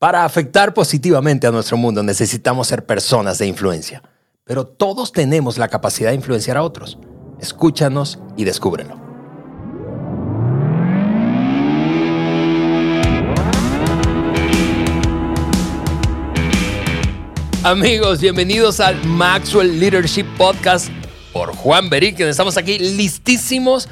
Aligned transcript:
Para 0.00 0.24
afectar 0.24 0.72
positivamente 0.72 1.46
a 1.46 1.50
nuestro 1.50 1.76
mundo 1.76 2.02
necesitamos 2.02 2.68
ser 2.68 2.86
personas 2.86 3.36
de 3.36 3.46
influencia, 3.46 4.02
pero 4.44 4.66
todos 4.66 5.12
tenemos 5.12 5.58
la 5.58 5.68
capacidad 5.68 6.08
de 6.08 6.14
influenciar 6.14 6.56
a 6.56 6.62
otros. 6.62 6.96
Escúchanos 7.38 8.18
y 8.34 8.44
descúbrelo. 8.44 8.98
Amigos, 17.62 18.22
bienvenidos 18.22 18.80
al 18.80 19.04
Maxwell 19.04 19.78
Leadership 19.78 20.24
Podcast 20.38 20.88
por 21.30 21.54
Juan 21.54 21.90
Beriken. 21.90 22.26
Estamos 22.26 22.56
aquí 22.56 22.78
listísimos 22.78 23.86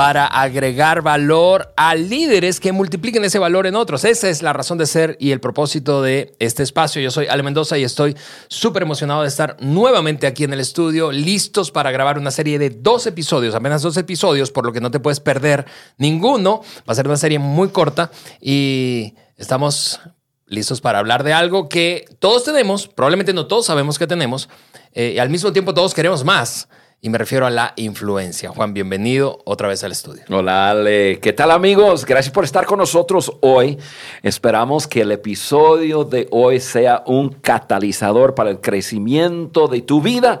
para 0.00 0.24
agregar 0.24 1.02
valor 1.02 1.74
a 1.76 1.94
líderes 1.94 2.58
que 2.58 2.72
multipliquen 2.72 3.22
ese 3.22 3.38
valor 3.38 3.66
en 3.66 3.76
otros. 3.76 4.06
Esa 4.06 4.30
es 4.30 4.40
la 4.40 4.54
razón 4.54 4.78
de 4.78 4.86
ser 4.86 5.18
y 5.20 5.30
el 5.30 5.40
propósito 5.40 6.00
de 6.00 6.32
este 6.38 6.62
espacio. 6.62 7.02
Yo 7.02 7.10
soy 7.10 7.26
Ale 7.26 7.42
Mendoza 7.42 7.76
y 7.76 7.84
estoy 7.84 8.16
súper 8.48 8.84
emocionado 8.84 9.20
de 9.20 9.28
estar 9.28 9.58
nuevamente 9.60 10.26
aquí 10.26 10.44
en 10.44 10.54
el 10.54 10.60
estudio, 10.60 11.12
listos 11.12 11.70
para 11.70 11.90
grabar 11.90 12.16
una 12.16 12.30
serie 12.30 12.58
de 12.58 12.70
dos 12.70 13.06
episodios, 13.06 13.54
apenas 13.54 13.82
dos 13.82 13.98
episodios, 13.98 14.50
por 14.50 14.64
lo 14.64 14.72
que 14.72 14.80
no 14.80 14.90
te 14.90 15.00
puedes 15.00 15.20
perder 15.20 15.66
ninguno. 15.98 16.62
Va 16.88 16.92
a 16.92 16.94
ser 16.94 17.06
una 17.06 17.18
serie 17.18 17.38
muy 17.38 17.68
corta 17.68 18.10
y 18.40 19.16
estamos 19.36 20.00
listos 20.46 20.80
para 20.80 20.98
hablar 20.98 21.24
de 21.24 21.34
algo 21.34 21.68
que 21.68 22.06
todos 22.20 22.44
tenemos, 22.44 22.88
probablemente 22.88 23.34
no 23.34 23.48
todos 23.48 23.66
sabemos 23.66 23.98
que 23.98 24.06
tenemos, 24.06 24.48
eh, 24.94 25.12
y 25.16 25.18
al 25.18 25.28
mismo 25.28 25.52
tiempo 25.52 25.74
todos 25.74 25.92
queremos 25.92 26.24
más 26.24 26.68
y 27.02 27.08
me 27.08 27.16
refiero 27.16 27.46
a 27.46 27.50
la 27.50 27.72
influencia. 27.76 28.50
Juan, 28.50 28.74
bienvenido 28.74 29.38
otra 29.44 29.68
vez 29.68 29.82
al 29.84 29.92
estudio. 29.92 30.22
Hola 30.28 30.68
Ale, 30.68 31.18
¿qué 31.20 31.32
tal 31.32 31.50
amigos? 31.50 32.04
Gracias 32.04 32.32
por 32.32 32.44
estar 32.44 32.66
con 32.66 32.78
nosotros 32.78 33.32
hoy. 33.40 33.78
Esperamos 34.22 34.86
que 34.86 35.00
el 35.00 35.12
episodio 35.12 36.04
de 36.04 36.28
hoy 36.30 36.60
sea 36.60 37.02
un 37.06 37.30
catalizador 37.30 38.34
para 38.34 38.50
el 38.50 38.60
crecimiento 38.60 39.66
de 39.66 39.80
tu 39.80 40.02
vida 40.02 40.40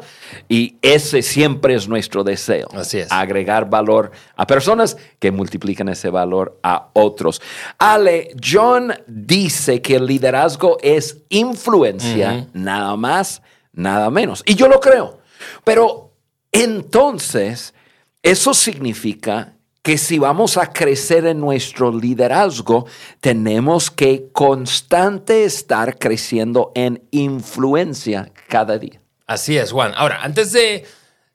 y 0.50 0.76
ese 0.82 1.22
siempre 1.22 1.74
es 1.74 1.88
nuestro 1.88 2.24
deseo. 2.24 2.68
Así 2.74 2.98
es. 2.98 3.10
Agregar 3.10 3.70
valor 3.70 4.10
a 4.36 4.46
personas 4.46 4.98
que 5.18 5.30
multiplican 5.30 5.88
ese 5.88 6.10
valor 6.10 6.58
a 6.62 6.90
otros. 6.92 7.40
Ale, 7.78 8.34
John 8.42 8.92
dice 9.06 9.80
que 9.80 9.96
el 9.96 10.04
liderazgo 10.04 10.76
es 10.82 11.22
influencia, 11.30 12.48
nada 12.52 12.96
más, 12.96 13.40
nada 13.72 14.10
menos. 14.10 14.42
Y 14.44 14.56
yo 14.56 14.68
lo 14.68 14.78
creo. 14.78 15.20
Pero 15.64 16.09
entonces, 16.52 17.74
eso 18.22 18.54
significa 18.54 19.54
que 19.82 19.96
si 19.96 20.18
vamos 20.18 20.56
a 20.56 20.72
crecer 20.72 21.26
en 21.26 21.40
nuestro 21.40 21.90
liderazgo, 21.90 22.86
tenemos 23.20 23.90
que 23.90 24.28
constante 24.32 25.44
estar 25.44 25.98
creciendo 25.98 26.70
en 26.74 27.02
influencia 27.10 28.30
cada 28.48 28.78
día. 28.78 29.00
Así 29.26 29.56
es, 29.56 29.72
Juan. 29.72 29.92
Ahora, 29.96 30.22
antes 30.22 30.52
de 30.52 30.84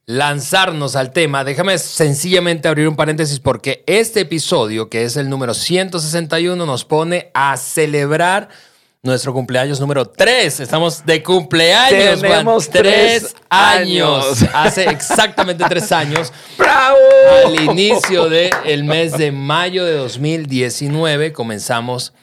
lanzarnos 0.05 0.95
al 0.95 1.11
tema, 1.11 1.43
déjame 1.43 1.77
sencillamente 1.80 2.67
abrir 2.67 2.88
un 2.88 2.95
paréntesis 2.95 3.39
porque 3.39 3.83
este 3.88 4.21
episodio, 4.21 4.89
que 4.89 5.03
es 5.03 5.17
el 5.17 5.30
número 5.30 5.55
161, 5.55 6.66
nos 6.66 6.86
pone 6.86 7.31
a 7.33 7.58
celebrar 7.58 8.49
nuestro 9.06 9.34
cumpleaños 9.34 9.80
número 9.80 10.06
3. 10.06 10.59
Estamos 10.59 11.06
de 11.06 11.22
cumpleaños, 11.23 12.22
Tenemos 12.22 12.70
Tres 12.70 13.36
años. 13.50 14.44
Hace 14.53 14.89
exactamente 14.89 15.64
tres 15.70 15.92
años. 15.92 16.34
¡Bravo! 16.58 16.98
Al 17.45 17.64
inicio 17.64 18.28
del 18.28 18.83
mes 18.83 19.17
de 19.17 19.31
mayo 19.31 19.86
de 19.86 19.94
2019 19.94 21.31
comenzamos 21.31 22.14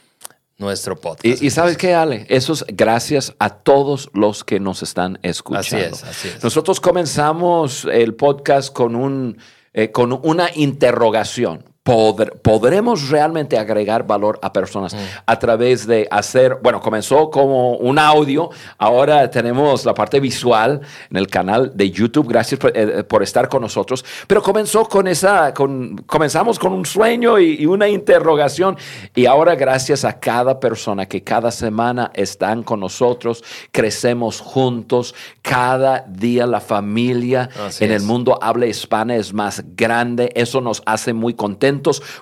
nuestro 0.59 0.97
podcast. 1.01 1.43
Y, 1.43 1.51
sabes 1.51 1.77
qué, 1.77 1.95
Ale, 1.95 2.27
eso 2.29 2.53
es 2.53 2.65
gracias 2.69 3.33
a 3.39 3.51
todos 3.51 4.11
los 4.13 4.45
que 4.45 4.61
nos 4.61 4.83
están 4.83 5.19
escuchando. 5.23 5.95
Así 5.95 6.05
es, 6.05 6.05
así 6.05 6.29
es. 6.29 6.43
Nosotros 6.43 6.81
comenzamos 6.81 7.87
el 7.91 8.15
podcast 8.15 8.73
con, 8.73 8.97
un, 8.97 9.39
eh, 9.73 9.91
con 9.92 10.13
una 10.25 10.51
interrogación 10.55 11.72
podremos 11.83 13.09
realmente 13.09 13.59
agregar 13.59 14.07
valor 14.07 14.39
a 14.41 14.53
personas 14.53 14.95
mm. 14.95 14.98
a 15.27 15.39
través 15.39 15.85
de 15.85 16.07
hacer, 16.13 16.59
bueno, 16.63 16.81
comenzó 16.81 17.29
como 17.29 17.75
un 17.75 17.98
audio, 17.98 18.51
ahora 18.79 19.29
tenemos 19.29 19.85
la 19.85 19.92
parte 19.92 20.21
visual 20.21 20.81
en 21.11 21.17
el 21.17 21.27
canal 21.27 21.73
de 21.75 21.91
YouTube, 21.91 22.29
gracias 22.29 22.61
por, 22.61 22.73
eh, 22.77 23.05
estar 23.23 23.48
con 23.48 23.63
nosotros, 23.63 24.05
pero 24.29 24.41
comenzó 24.42 24.85
con 24.85 25.09
esa, 25.09 25.53
con, 25.53 25.97
comenzamos 26.07 26.57
con 26.57 26.73
un 26.73 26.87
sueño 26.87 27.39
y, 27.41 27.67
una 27.73 27.89
interrogación. 27.89 28.77
Y 29.15 29.27
ahora 29.27 29.55
gracias 29.55 30.05
a 30.05 30.19
cada 30.19 30.61
persona 30.61 31.07
que 31.07 31.23
cada 31.23 31.51
semana 31.51 32.11
están 32.15 32.63
con 32.63 32.81
nosotros, 32.81 33.42
crecemos 33.71 34.41
juntos, 34.41 35.15
cada 35.41 36.05
día 36.07 36.47
la 36.47 36.61
familia 36.61 37.48
en 37.81 37.92
el 37.92 38.03
mundo 38.03 38.39
habla 38.42 38.67
hispana 38.67 39.17
es 39.17 39.33
más 39.33 39.65
grande, 39.75 40.31
eso 40.35 40.61
nos 40.61 40.83
hace 40.87 41.13
muy 41.13 41.35
contentos 41.35 41.72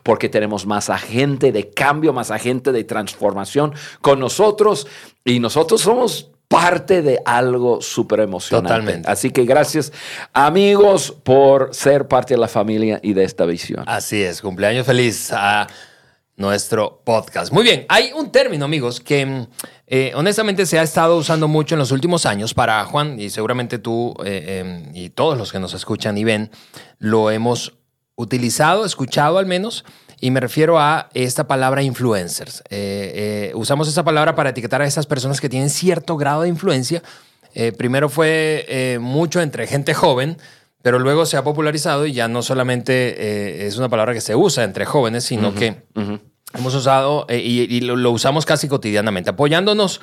porque 0.02 0.28
tenemos 0.28 0.66
más 0.66 0.90
agente 0.90 1.50
de 1.50 1.70
cambio, 1.70 2.12
más 2.12 2.30
agente 2.30 2.72
de 2.72 2.84
transformación 2.84 3.74
con 4.00 4.20
nosotros 4.20 4.86
y 5.24 5.40
nosotros 5.40 5.80
somos 5.80 6.30
parte 6.50 7.00
de 7.00 7.22
algo 7.24 7.80
súper 7.80 8.20
emocionante. 8.20 8.68
Totalmente. 8.68 9.10
Así 9.10 9.30
que 9.30 9.44
gracias 9.44 9.92
amigos 10.32 11.14
por 11.22 11.72
ser 11.72 12.08
parte 12.08 12.34
de 12.34 12.40
la 12.40 12.48
familia 12.48 12.98
y 13.02 13.12
de 13.12 13.22
esta 13.22 13.46
visión. 13.46 13.84
Así 13.86 14.20
es, 14.20 14.40
cumpleaños 14.42 14.84
feliz 14.84 15.32
a 15.32 15.68
nuestro 16.40 17.02
podcast. 17.04 17.52
Muy 17.52 17.62
bien, 17.62 17.86
hay 17.88 18.10
un 18.12 18.32
término 18.32 18.64
amigos 18.64 18.98
que 18.98 19.46
eh, 19.86 20.12
honestamente 20.16 20.66
se 20.66 20.78
ha 20.78 20.82
estado 20.82 21.18
usando 21.18 21.46
mucho 21.46 21.76
en 21.76 21.78
los 21.78 21.92
últimos 21.92 22.26
años 22.26 22.54
para 22.54 22.84
Juan 22.84 23.20
y 23.20 23.30
seguramente 23.30 23.78
tú 23.78 24.14
eh, 24.24 24.60
em, 24.60 24.96
y 24.96 25.10
todos 25.10 25.38
los 25.38 25.52
que 25.52 25.60
nos 25.60 25.74
escuchan 25.74 26.18
y 26.18 26.24
ven 26.24 26.50
lo 26.98 27.30
hemos 27.30 27.74
utilizado, 28.20 28.84
escuchado 28.84 29.38
al 29.38 29.46
menos, 29.46 29.84
y 30.20 30.30
me 30.30 30.40
refiero 30.40 30.78
a 30.78 31.08
esta 31.14 31.48
palabra 31.48 31.82
influencers. 31.82 32.62
Eh, 32.68 33.50
eh, 33.50 33.52
usamos 33.54 33.88
esa 33.88 34.04
palabra 34.04 34.34
para 34.34 34.50
etiquetar 34.50 34.82
a 34.82 34.86
esas 34.86 35.06
personas 35.06 35.40
que 35.40 35.48
tienen 35.48 35.70
cierto 35.70 36.16
grado 36.16 36.42
de 36.42 36.48
influencia. 36.48 37.02
Eh, 37.54 37.72
primero 37.72 38.08
fue 38.08 38.98
mucho 39.00 39.40
entre 39.40 39.66
gente 39.66 39.94
joven, 39.94 40.36
pero 40.82 40.98
luego 40.98 41.24
se 41.24 41.36
ha 41.36 41.44
popularizado 41.44 42.06
y 42.06 42.12
ya 42.12 42.28
no 42.28 42.42
solamente 42.42 43.66
es 43.66 43.76
una 43.76 43.88
palabra 43.88 44.12
que 44.12 44.20
se 44.20 44.36
usa 44.36 44.64
entre 44.64 44.84
jóvenes, 44.84 45.24
sino 45.24 45.54
que 45.54 45.82
hemos 46.54 46.74
usado 46.74 47.26
y, 47.28 47.80
lo, 47.80 48.10
usamos 48.10 48.44
casi 48.44 48.68
cotidianamente, 48.68 49.30
apoyándonos 49.30 50.00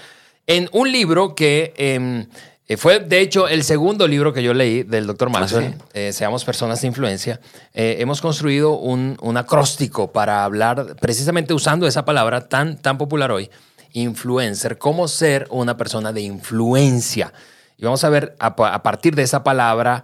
en 0.47 0.69
un 0.71 0.91
libro 0.91 1.35
que 1.35 1.73
em, 1.77 2.27
eh, 2.69 2.75
fue, 2.75 2.99
de 2.99 3.21
hecho, 3.21 3.47
el 3.47 3.63
segundo 3.63 4.07
libro 4.07 4.33
que 4.33 4.43
yo 4.43 4.53
leí 4.53 4.83
del 4.83 5.07
doctor 5.07 5.29
ah, 5.29 5.39
Maxwell, 5.39 5.75
eh, 5.93 6.11
Seamos 6.11 6.43
Personas 6.43 6.81
de 6.81 6.87
Influencia. 6.87 7.39
Eh, 7.73 7.97
hemos 7.99 8.19
construido 8.19 8.77
un, 8.77 9.17
acróstico 9.37 10.11
para 10.11 10.43
hablar, 10.43 10.97
precisamente 10.99 11.53
usando 11.53 11.87
esa 11.87 12.03
palabra 12.03 12.49
tan, 12.49 12.77
tan 12.77 12.97
popular 12.97 13.31
hoy, 13.31 13.49
influencer, 13.93 14.77
cómo 14.77 15.07
ser 15.07 15.47
una 15.49 15.77
persona 15.77 16.11
de 16.11 16.21
influencia. 16.21 17.31
Y 17.77 17.85
vamos 17.85 18.03
a 18.03 18.09
ver 18.09 18.35
a, 18.39 18.83
partir 18.83 19.15
de 19.15 19.23
esa 19.23 19.43
palabra, 19.43 20.03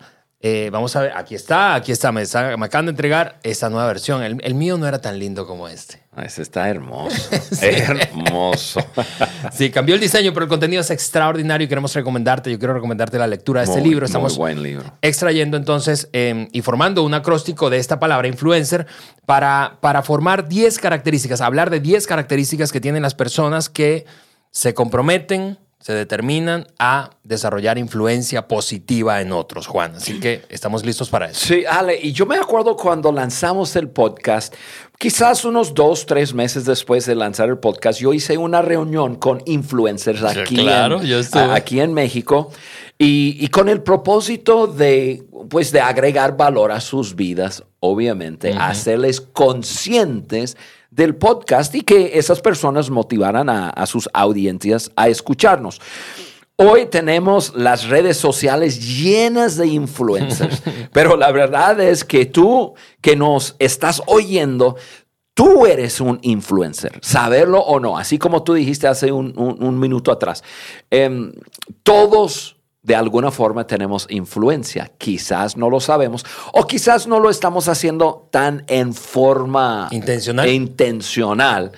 vamos 0.72 0.96
a 0.96 1.02
ver, 1.02 1.12
aquí 1.16 1.36
está, 1.36 1.76
aquí 1.76 1.92
está 1.92 2.12
me, 2.12 2.22
acaban 2.22 2.86
de 2.86 2.92
entregar 2.92 3.40
esta 3.44 3.70
nueva 3.70 3.88
versión. 3.88 4.22
el 4.24 4.54
mío 4.56 4.78
no 4.78 4.88
era 4.88 5.00
tan 5.00 5.20
lindo 5.20 5.48
como 5.48 5.68
este. 5.68 6.04
Ese 6.22 6.44
está 6.44 6.70
hermoso. 6.70 7.18
Hermoso. 7.62 8.80
sí, 9.52 9.72
cambió 9.72 9.96
el 9.96 10.02
diseño, 10.02 10.32
pero 10.32 10.44
el 10.44 10.50
contenido 10.50 10.82
es 10.82 10.92
extraordinario 10.92 11.66
y 11.66 11.68
queremos 11.68 11.94
recomendarte. 11.96 12.52
Yo 12.52 12.60
quiero 12.60 12.76
recomendarte 12.76 13.18
la 13.18 13.26
lectura 13.26 13.62
de 13.62 13.68
este 13.68 13.82
libro. 13.82 14.06
Estamos 14.06 14.38
buen 14.38 14.62
libro. 14.62 14.86
extrayendo 15.02 15.58
entonces 15.58 16.10
em, 16.14 16.48
y 16.52 16.62
formando 16.62 17.04
un 17.04 17.16
acróstico 17.16 17.70
de 17.72 17.78
esta 17.80 18.00
palabra 18.00 18.28
influencer 18.28 18.86
para, 19.26 19.78
para 19.82 20.04
formar 20.04 20.48
10 20.48 20.78
características, 20.78 21.42
hablar 21.42 21.72
de 21.72 21.80
10 21.80 22.06
características 22.06 22.72
que 22.72 22.80
tienen 22.80 23.02
las 23.02 23.16
personas 23.16 23.70
que 23.70 24.06
se 24.52 24.76
comprometen, 24.76 25.58
se 25.84 25.92
determinan 25.92 26.66
a 26.80 27.10
desarrollar 27.26 27.78
influencia 27.78 28.48
positiva 28.48 29.20
en 29.20 29.34
otros, 29.34 29.68
Juan. 29.68 29.96
Así 29.98 30.18
que 30.18 30.44
estamos 30.48 30.86
listos 30.86 31.10
para 31.10 31.30
eso. 31.30 31.46
Sí, 31.46 31.66
Ale, 31.70 32.00
y 32.02 32.14
yo 32.14 32.26
me 32.26 32.38
acuerdo 32.38 32.78
cuando 32.78 33.12
lanzamos 33.12 33.76
el 33.76 33.90
podcast, 33.90 34.56
quizás 34.98 35.44
unos 35.44 35.74
dos, 35.74 36.06
tres 36.06 36.34
meses 36.34 36.64
después 36.64 37.06
de 37.06 37.16
lanzar 37.16 37.50
el 37.50 37.58
podcast, 37.58 38.00
yo 38.00 38.14
hice 38.14 38.38
una 38.38 38.62
reunión 38.62 39.18
con 39.18 39.42
influencers 39.46 40.24
aquí, 40.24 40.62
en, 40.62 41.52
aquí 41.52 41.82
en 41.82 41.94
México 41.94 42.50
y, 42.98 43.46
con 43.50 43.68
el 43.68 43.84
propósito 43.84 44.68
de, 44.68 45.26
pues, 45.50 45.74
de 45.74 45.82
agregar 45.82 46.38
valor 46.38 46.72
a 46.72 46.80
sus 46.80 47.14
vidas, 47.14 47.62
obviamente, 47.82 48.54
hacerles 48.54 49.20
conscientes 49.20 50.56
del 50.96 51.16
podcast 51.16 51.74
y 51.76 51.82
que 51.82 52.18
esas 52.18 52.42
personas 52.42 52.90
motivaran 52.90 53.50
a, 53.50 53.86
sus 53.86 54.10
audiencias 54.14 54.92
a 54.96 55.10
escucharnos. 55.10 55.82
Hoy 56.56 56.86
tenemos 56.86 57.56
las 57.56 57.90
redes 57.90 58.18
sociales 58.18 59.02
llenas 59.02 59.58
de 59.58 59.68
influencers, 59.68 60.62
pero 60.94 61.18
la 61.18 61.32
verdad 61.32 61.80
es 61.82 62.04
que 62.04 62.26
tú 62.26 62.76
que 63.02 63.16
nos 63.16 63.56
estás 63.60 64.02
oyendo, 64.06 64.76
Tú 65.36 65.66
eres 65.66 66.00
un 66.00 66.20
influencer, 66.22 67.00
saberlo 67.02 67.60
o 67.60 67.80
no, 67.80 67.98
así 67.98 68.20
como 68.20 68.44
tú 68.44 68.54
dijiste 68.54 68.86
hace 68.86 69.12
un, 69.12 69.80
minuto 69.80 70.12
atrás. 70.12 70.44
Em, 70.92 71.34
todos 71.82 72.58
de 72.84 72.96
alguna 72.96 73.32
forma 73.32 73.66
tenemos 73.66 74.06
influencia. 74.10 74.92
Quizás 74.98 75.58
no 75.58 75.70
lo 75.70 75.80
sabemos 75.80 76.26
o 76.52 76.68
quizás 76.68 77.08
no 77.08 77.20
lo 77.20 77.30
estamos 77.30 77.68
haciendo 77.68 78.28
tan 78.30 78.64
en 78.68 78.94
forma 78.94 79.88
intencional, 79.92 80.50
intencional 80.50 81.72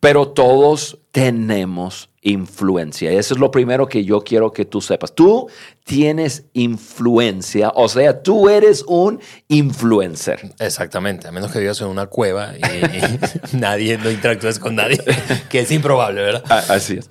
pero 0.00 0.28
todos 0.28 0.98
tenemos 1.10 2.10
influencia. 2.20 3.10
Eso 3.10 3.34
es 3.34 3.40
lo 3.40 3.50
primero 3.50 3.88
que 3.88 4.04
yo 4.04 4.22
quiero 4.22 4.52
que 4.52 4.64
tú 4.64 4.80
sepas. 4.80 5.14
Tú 5.14 5.48
tienes 5.84 6.44
influencia, 6.52 7.72
o 7.74 7.88
sea, 7.88 8.22
tú 8.22 8.48
eres 8.48 8.84
un 8.86 9.20
influencer. 9.48 10.52
Exactamente, 10.58 11.28
a 11.28 11.32
menos 11.32 11.50
que 11.50 11.60
vivas 11.60 11.80
en 11.80 11.88
una 11.88 12.06
cueva 12.06 12.54
y, 12.56 13.56
nadie 13.56 13.98
no 13.98 14.10
interactúes 14.10 14.58
con 14.58 14.76
nadie, 14.76 14.98
que 15.48 15.60
es 15.60 15.70
improbable, 15.70 16.22
¿verdad? 16.22 16.44
Así 16.68 16.98
es. 16.98 17.10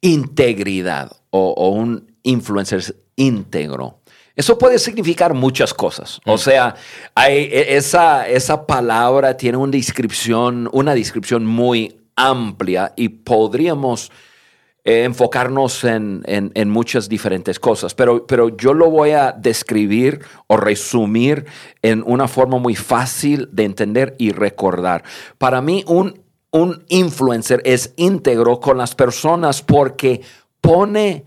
integridad 0.00 1.12
o, 1.30 1.50
o 1.50 1.68
un 1.68 2.16
influencer 2.22 2.96
íntegro, 3.16 3.97
eso 4.38 4.56
puede 4.56 4.78
significar 4.78 5.34
muchas 5.34 5.74
cosas. 5.74 6.20
O 6.24 6.36
mm. 6.36 6.38
sea, 6.38 6.74
hay, 7.12 7.48
e, 7.50 7.76
esa, 7.76 8.28
esa 8.28 8.66
palabra 8.68 9.36
tiene 9.36 9.58
una 9.58 9.72
descripción, 9.72 10.70
una 10.72 10.94
descripción 10.94 11.44
muy 11.44 11.98
amplia 12.14 12.92
y 12.94 13.08
podríamos 13.08 14.12
eh, 14.84 15.02
enfocarnos 15.02 15.82
en, 15.82 16.22
muchas 16.70 17.08
diferentes 17.08 17.58
cosas, 17.58 17.94
pero, 17.94 18.28
pero 18.28 18.56
yo 18.56 18.74
lo 18.74 18.90
voy 18.90 19.10
a 19.10 19.32
describir 19.32 20.20
o 20.46 20.56
resumir 20.56 21.44
en 21.82 22.04
una 22.06 22.28
forma 22.28 22.58
muy 22.58 22.76
fácil 22.76 23.48
de 23.50 23.64
entender 23.64 24.14
y 24.18 24.30
recordar. 24.30 25.02
Para 25.38 25.60
mí, 25.60 25.82
un, 25.88 26.22
un 26.52 26.84
influencer 26.90 27.60
es 27.64 27.92
íntegro 27.96 28.60
con 28.60 28.78
las 28.78 28.94
personas 28.94 29.62
porque 29.62 30.20
pone 30.60 31.24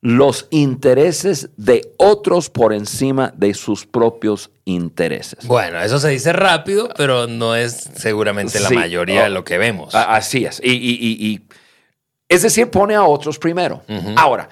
los 0.00 0.46
intereses 0.50 1.50
de 1.56 1.92
otros 1.96 2.50
por 2.50 2.72
encima 2.72 3.32
de 3.36 3.54
sus 3.54 3.86
propios 3.86 4.50
intereses. 4.64 5.46
Bueno, 5.46 5.80
eso 5.80 5.98
se 5.98 6.10
dice 6.10 6.32
rápido, 6.32 6.88
pero 6.96 7.26
no 7.26 7.54
es 7.54 7.90
seguramente 7.96 8.60
la 8.60 8.70
mayoría 8.70 9.24
de 9.24 9.30
lo 9.30 9.44
que 9.44 9.58
vemos. 9.58 9.94
Así 9.94 10.44
es. 10.44 10.60
Y, 10.62 11.42
es 12.28 12.42
decir, 12.42 12.70
pone 12.70 12.94
a 12.94 13.04
otros 13.04 13.38
primero. 13.38 13.82
Ahora, 14.16 14.48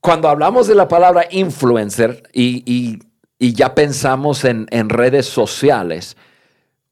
cuando 0.00 0.28
hablamos 0.28 0.66
de 0.66 0.74
la 0.74 0.88
palabra 0.88 1.26
influencer 1.30 2.22
y, 2.32 2.98
ya 3.38 3.74
pensamos 3.74 4.44
en, 4.44 4.66
en 4.70 4.88
redes 4.88 5.26
sociales, 5.26 6.16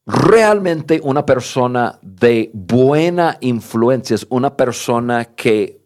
realmente 0.06 1.00
una 1.02 1.24
persona 1.24 1.98
de 2.02 2.50
buena 2.52 3.38
influencia 3.40 4.14
es 4.14 4.26
una 4.28 4.56
persona 4.56 5.24
que 5.24 5.81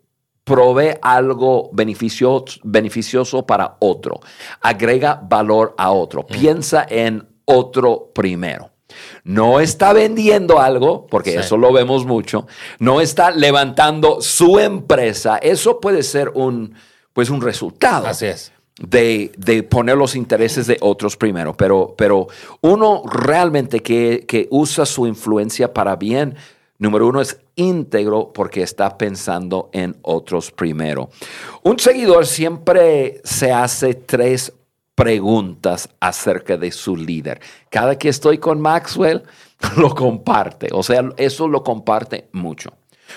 provee 0.46 0.96
algo 1.02 1.70
beneficioso, 1.72 2.60
beneficioso 2.62 3.44
para 3.44 3.76
otro, 3.81 4.20
agrega 4.60 5.20
valor 5.28 5.75
a 5.76 5.90
otro, 5.90 6.25
piensa 6.25 6.87
en 6.88 7.26
otro 7.44 8.12
primero. 8.14 8.70
No 9.25 9.58
está 9.58 9.93
vendiendo 9.93 10.60
algo, 10.60 11.08
porque 11.08 11.34
eso 11.34 11.56
lo 11.56 11.72
vemos 11.72 12.06
mucho, 12.06 12.46
no 12.78 13.00
está 13.00 13.32
levantando 13.32 14.20
su 14.20 14.60
empresa, 14.60 15.38
eso 15.38 15.81
puede 15.81 16.04
ser 16.04 16.31
un, 16.32 16.76
pues 17.12 17.28
un 17.28 17.40
resultado. 17.40 18.06
Así 18.06 18.26
es. 18.26 18.52
De, 18.78 19.66
poner 19.69 19.96
los 19.96 20.14
intereses 20.14 20.69
de 20.69 20.76
otros 20.81 21.16
primero, 21.16 21.56
pero, 21.56 21.94
pero 21.99 22.28
uno 22.60 23.02
realmente 23.04 23.81
que, 23.81 24.25
que 24.28 24.46
usa 24.50 24.87
su 24.87 25.08
influencia 25.08 25.75
para 25.75 25.96
bien, 25.96 26.37
Número 26.78 27.08
uno 27.08 27.20
es 27.20 27.38
íntegro 27.56 28.32
porque 28.32 28.62
está 28.62 28.97
pensando 28.97 29.70
en 29.73 29.97
otros 30.03 30.50
primero. 30.53 31.11
Un 31.62 31.79
seguidor 31.79 32.26
siempre 32.26 33.20
se 33.25 33.50
hace 33.50 33.94
tres 33.94 34.53
preguntas 34.94 35.88
acerca 36.00 36.56
de 36.56 36.70
su 36.73 36.97
líder. 36.97 37.41
Cada 37.70 37.99
que 37.99 38.08
estoy 38.08 38.38
con 38.38 38.61
Maxwell, 38.61 39.23
lo 39.76 39.94
comparte. 39.94 40.69
O 40.73 40.82
sea, 40.82 41.08
eso 41.17 41.49
lo 41.49 41.62
comparte 41.62 42.29
mucho. 42.32 42.70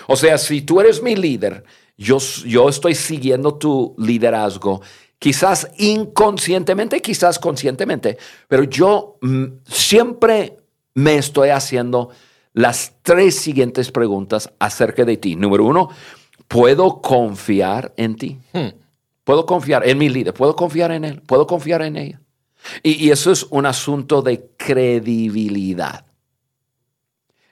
O 0.07 0.15
sea, 0.15 0.37
si 0.37 0.61
tú 0.61 0.79
eres 0.81 1.01
mi 1.01 1.15
líder, 1.15 1.63
yo, 1.97 2.17
yo 2.45 2.69
estoy 2.69 2.95
siguiendo 2.95 3.55
tu 3.55 3.95
liderazgo, 3.97 4.81
quizás 5.17 5.69
inconscientemente, 5.77 7.01
quizás 7.01 7.39
conscientemente, 7.39 8.17
pero 8.47 8.63
yo 8.63 9.17
mm, 9.21 9.45
siempre 9.65 10.57
me 10.93 11.17
estoy 11.17 11.49
haciendo 11.49 12.09
las 12.59 12.95
tres 13.03 13.35
siguientes 13.35 13.89
preguntas 13.89 14.51
acerca 14.59 15.05
de 15.05 15.15
ti. 15.15 15.37
Número 15.37 15.63
uno, 15.63 15.87
¿puedo 16.49 17.01
confiar 17.01 17.93
en 17.95 18.17
ti? 18.17 18.37
Hmm. 18.51 18.77
¿Puedo 19.23 19.45
confiar 19.45 19.87
en 19.87 19.97
mi 19.97 20.09
líder? 20.09 20.33
¿Puedo 20.33 20.57
confiar 20.57 20.91
en 20.91 21.05
él? 21.05 21.21
¿Puedo 21.21 21.47
confiar 21.47 21.83
en 21.83 21.95
ella? 21.95 22.21
Y, 22.83 23.11
eso 23.11 23.31
es 23.31 23.43
un 23.49 23.65
asunto 23.65 24.21
de 24.21 24.49
credibilidad. 24.57 26.05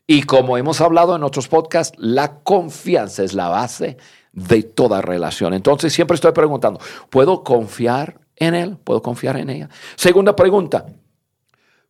Y 0.06 0.24
como 0.24 0.58
hemos 0.58 0.82
hablado 0.82 1.16
en 1.16 1.24
otros 1.24 1.48
podcasts, 1.48 1.98
la 1.98 2.40
confianza 2.40 3.24
es 3.24 3.34
la 3.34 3.48
base 3.48 3.96
de 4.34 4.64
toda 4.64 5.02
relación. 5.02 5.54
Entonces 5.54 5.94
siempre 5.94 6.16
estoy 6.16 6.34
preguntando, 6.34 6.82
¿puedo 7.10 7.46
confiar 7.46 8.20
en 8.36 8.56
él? 8.56 8.76
¿Puedo 8.84 9.02
confiar 9.02 9.38
en 9.38 9.52
ella? 9.52 9.70
Segunda 9.96 10.36
pregunta, 10.36 10.86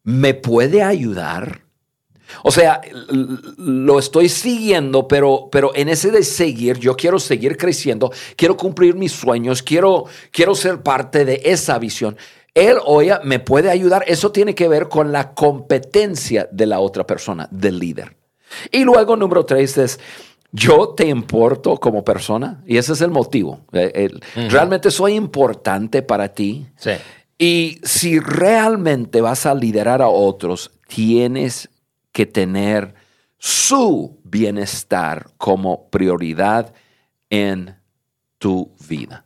¿me 0.03 0.35
puede 0.35 0.83
ayudar? 0.83 1.66
O 2.43 2.51
sea, 2.51 2.81
lo 3.57 3.99
estoy 3.99 4.29
siguiendo, 4.29 5.07
pero, 5.07 5.49
pero 5.51 5.71
en 5.75 5.89
ese 5.89 6.11
de 6.11 6.23
seguir, 6.23 6.79
yo 6.79 6.95
quiero 6.95 7.19
seguir 7.19 7.57
creciendo, 7.57 8.11
quiero 8.35 8.57
cumplir 8.57 8.95
mis 8.95 9.11
sueños, 9.11 9.63
quiero, 9.63 10.05
quiero 10.31 10.55
ser 10.55 10.81
parte 10.81 11.25
de 11.25 11.41
esa 11.45 11.77
visión. 11.79 12.17
Él 12.53 12.77
o 12.85 13.01
ella 13.01 13.21
me 13.23 13.39
puede 13.39 13.69
ayudar. 13.69 14.03
Eso 14.07 14.31
tiene 14.31 14.55
que 14.55 14.67
ver 14.67 14.89
con 14.89 15.11
la 15.11 15.33
competencia 15.33 16.47
de 16.51 16.65
la 16.65 16.79
otra 16.79 17.05
persona, 17.05 17.47
del 17.51 17.77
líder. 17.77 18.15
Y 18.71 18.83
luego, 18.83 19.15
número 19.15 19.45
tres 19.45 19.77
es, 19.77 19.99
yo 20.51 20.89
te 20.89 21.05
importo 21.07 21.77
como 21.77 22.03
persona 22.03 22.63
y 22.65 22.77
ese 22.77 22.93
es 22.93 23.01
el 23.01 23.11
motivo. 23.11 23.59
Eh, 23.73 24.09
realmente 24.49 24.89
soy 24.89 25.13
importante 25.13 26.01
para 26.01 26.33
ti. 26.33 26.65
Sí. 26.77 26.91
Y 27.37 27.79
si 27.83 28.19
realmente 28.19 29.21
vas 29.21 29.45
a 29.45 29.53
liderar 29.53 30.01
a 30.01 30.07
otros, 30.07 30.71
tienes 30.87 31.69
que 32.17 32.25
tener 32.25 32.95
su 33.37 34.19
bienestar 34.23 35.29
como 35.37 35.87
prioridad 35.91 36.73
en 37.29 37.75
tu 38.39 38.71
vida. 38.89 39.23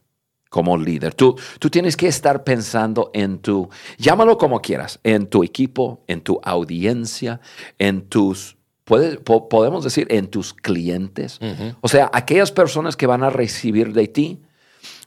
como 0.50 0.78
líder. 0.78 1.14
Tú, 1.14 1.38
tú 1.60 1.70
tienes 1.70 1.96
que 1.96 2.10
estar 2.10 2.44
pensando 2.44 3.10
en 3.14 3.40
tu, 3.40 3.70
llámalo 3.98 4.38
como 4.38 4.60
quieras, 4.60 5.00
en 5.06 5.28
tu 5.28 5.46
equipo, 5.46 6.04
en 6.08 6.20
tu 6.20 6.42
audiencia, 6.44 7.40
en 7.80 8.02
tus, 8.02 8.58
podemos 8.84 9.86
decir, 9.86 10.08
en 10.10 10.28
tus 10.28 10.54
clientes. 10.54 11.40
O 11.80 11.88
sea, 11.88 12.12
aquellas 12.12 12.52
personas 12.52 12.98
que 12.98 13.08
van 13.08 13.24
a 13.24 13.30
recibir 13.30 13.94
de 13.94 14.10
ti 14.10 14.42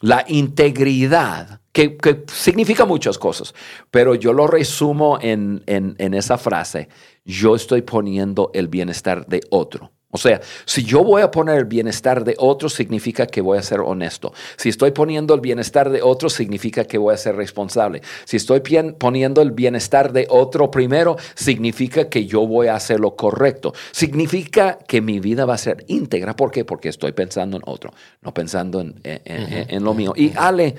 la 0.01 0.25
integridad, 0.29 1.61
que, 1.75 2.25
significa 2.33 2.87
muchas 2.87 3.19
cosas, 3.19 3.55
pero 3.91 4.15
yo 4.15 4.33
lo 4.33 4.47
resumo 4.47 5.19
en, 5.21 5.63
en 5.67 6.15
esa 6.15 6.39
frase, 6.39 6.89
yo 7.25 7.57
estoy 7.57 7.83
poniendo 7.83 8.51
el 8.55 8.69
bienestar 8.69 9.27
de 9.27 9.43
otro 9.51 9.91
o 10.15 10.17
sea, 10.17 10.41
si 10.65 10.85
yo 10.85 11.03
voy 11.03 11.23
a 11.23 11.31
poner 11.33 11.59
el 11.59 11.65
bienestar 11.65 12.23
de 12.23 12.37
otros, 12.39 12.73
significa 12.73 13.27
que 13.27 13.41
voy 13.41 13.59
a 13.59 13.63
ser 13.63 13.81
honesto. 13.81 14.33
Si 14.57 14.69
estoy 14.69 14.93
poniendo 14.93 15.35
el 15.35 15.41
bienestar 15.41 15.91
de 15.91 16.03
otros, 16.03 16.35
significa 16.35 16.85
que 16.85 16.99
voy 16.99 17.15
a 17.15 17.17
ser 17.17 17.35
responsable. 17.35 18.01
Si 18.25 18.37
estoy 18.37 18.61
poniendo 18.61 19.43
el 19.43 19.51
bienestar 19.51 20.13
de 20.13 20.29
otro 20.31 20.71
primero, 20.71 21.17
significa 21.35 22.09
que 22.09 22.27
yo 22.27 22.47
voy 22.47 22.69
a 22.69 22.77
hacer 22.77 23.01
lo 23.01 23.17
correcto. 23.17 23.75
Significa 23.91 24.79
que 24.87 25.01
mi 25.01 25.19
vida 25.19 25.47
va 25.47 25.55
a 25.55 25.59
ser 25.59 25.85
íntegra. 25.89 26.37
¿Por 26.37 26.53
qué? 26.53 26.65
Porque 26.65 26.91
estoy 26.91 27.11
pensando 27.11 27.57
en 27.57 27.65
otro, 27.67 27.93
no 28.23 28.33
pensando 28.33 28.81
en, 28.81 29.85
lo 29.85 29.95
mío. 29.95 30.13
Y 30.15 30.31
Ale, 30.37 30.77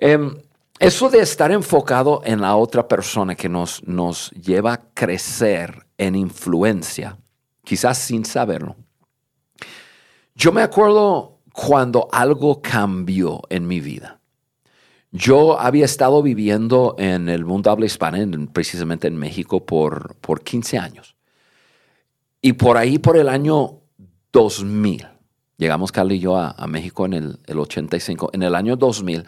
em, 0.00 0.34
eso 0.78 1.10
de 1.10 1.20
estar 1.20 1.52
enfocado 1.52 2.22
en 2.24 2.40
la 2.40 2.56
otra 2.56 2.88
persona 2.88 3.34
que 3.34 3.48
nos, 3.48 3.86
nos 3.86 4.30
lleva 4.32 4.72
a 4.72 4.80
crecer 4.94 5.86
en 5.98 6.16
influencia 6.16 7.18
quizás 7.70 7.98
sin 7.98 8.24
saberlo. 8.24 8.74
Yo 10.34 10.50
me 10.50 10.62
acuerdo 10.62 11.38
cuando 11.52 12.08
algo 12.10 12.60
cambió 12.60 13.42
en 13.48 13.68
mi 13.68 13.80
vida. 13.80 14.20
Yo 15.12 15.60
había 15.60 15.84
estado 15.84 16.22
viviendo 16.22 16.96
en 16.98 17.28
el 17.28 17.44
mundo 17.44 17.70
habla 17.70 17.86
hispana, 17.86 18.26
precisamente 18.52 19.06
en 19.06 19.16
México, 19.16 19.66
por, 19.66 20.16
por 20.16 20.42
15 20.42 20.78
años. 20.78 21.16
Y 22.42 22.54
por 22.54 22.76
ahí, 22.76 22.98
por 22.98 23.16
el 23.16 23.28
año 23.28 23.80
2000, 24.32 25.06
llegamos 25.60 25.92
Carly 25.92 26.16
y 26.16 26.20
yo 26.20 26.36
a, 26.36 26.66
México 26.66 27.06
en 27.06 27.12
el, 27.12 27.38
el, 27.46 27.58
85, 27.58 28.30
en 28.32 28.42
el 28.42 28.54
año 28.54 28.76
2000, 28.76 29.24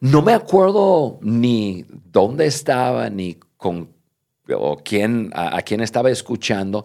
no 0.00 0.22
me 0.22 0.34
acuerdo 0.34 1.18
ni 1.22 1.84
dónde 1.88 2.46
estaba, 2.46 3.10
ni 3.10 3.34
con 3.56 3.88
o 4.54 4.78
quién, 4.84 5.30
a 5.34 5.62
quién 5.62 5.80
estaba 5.80 6.10
escuchando. 6.10 6.84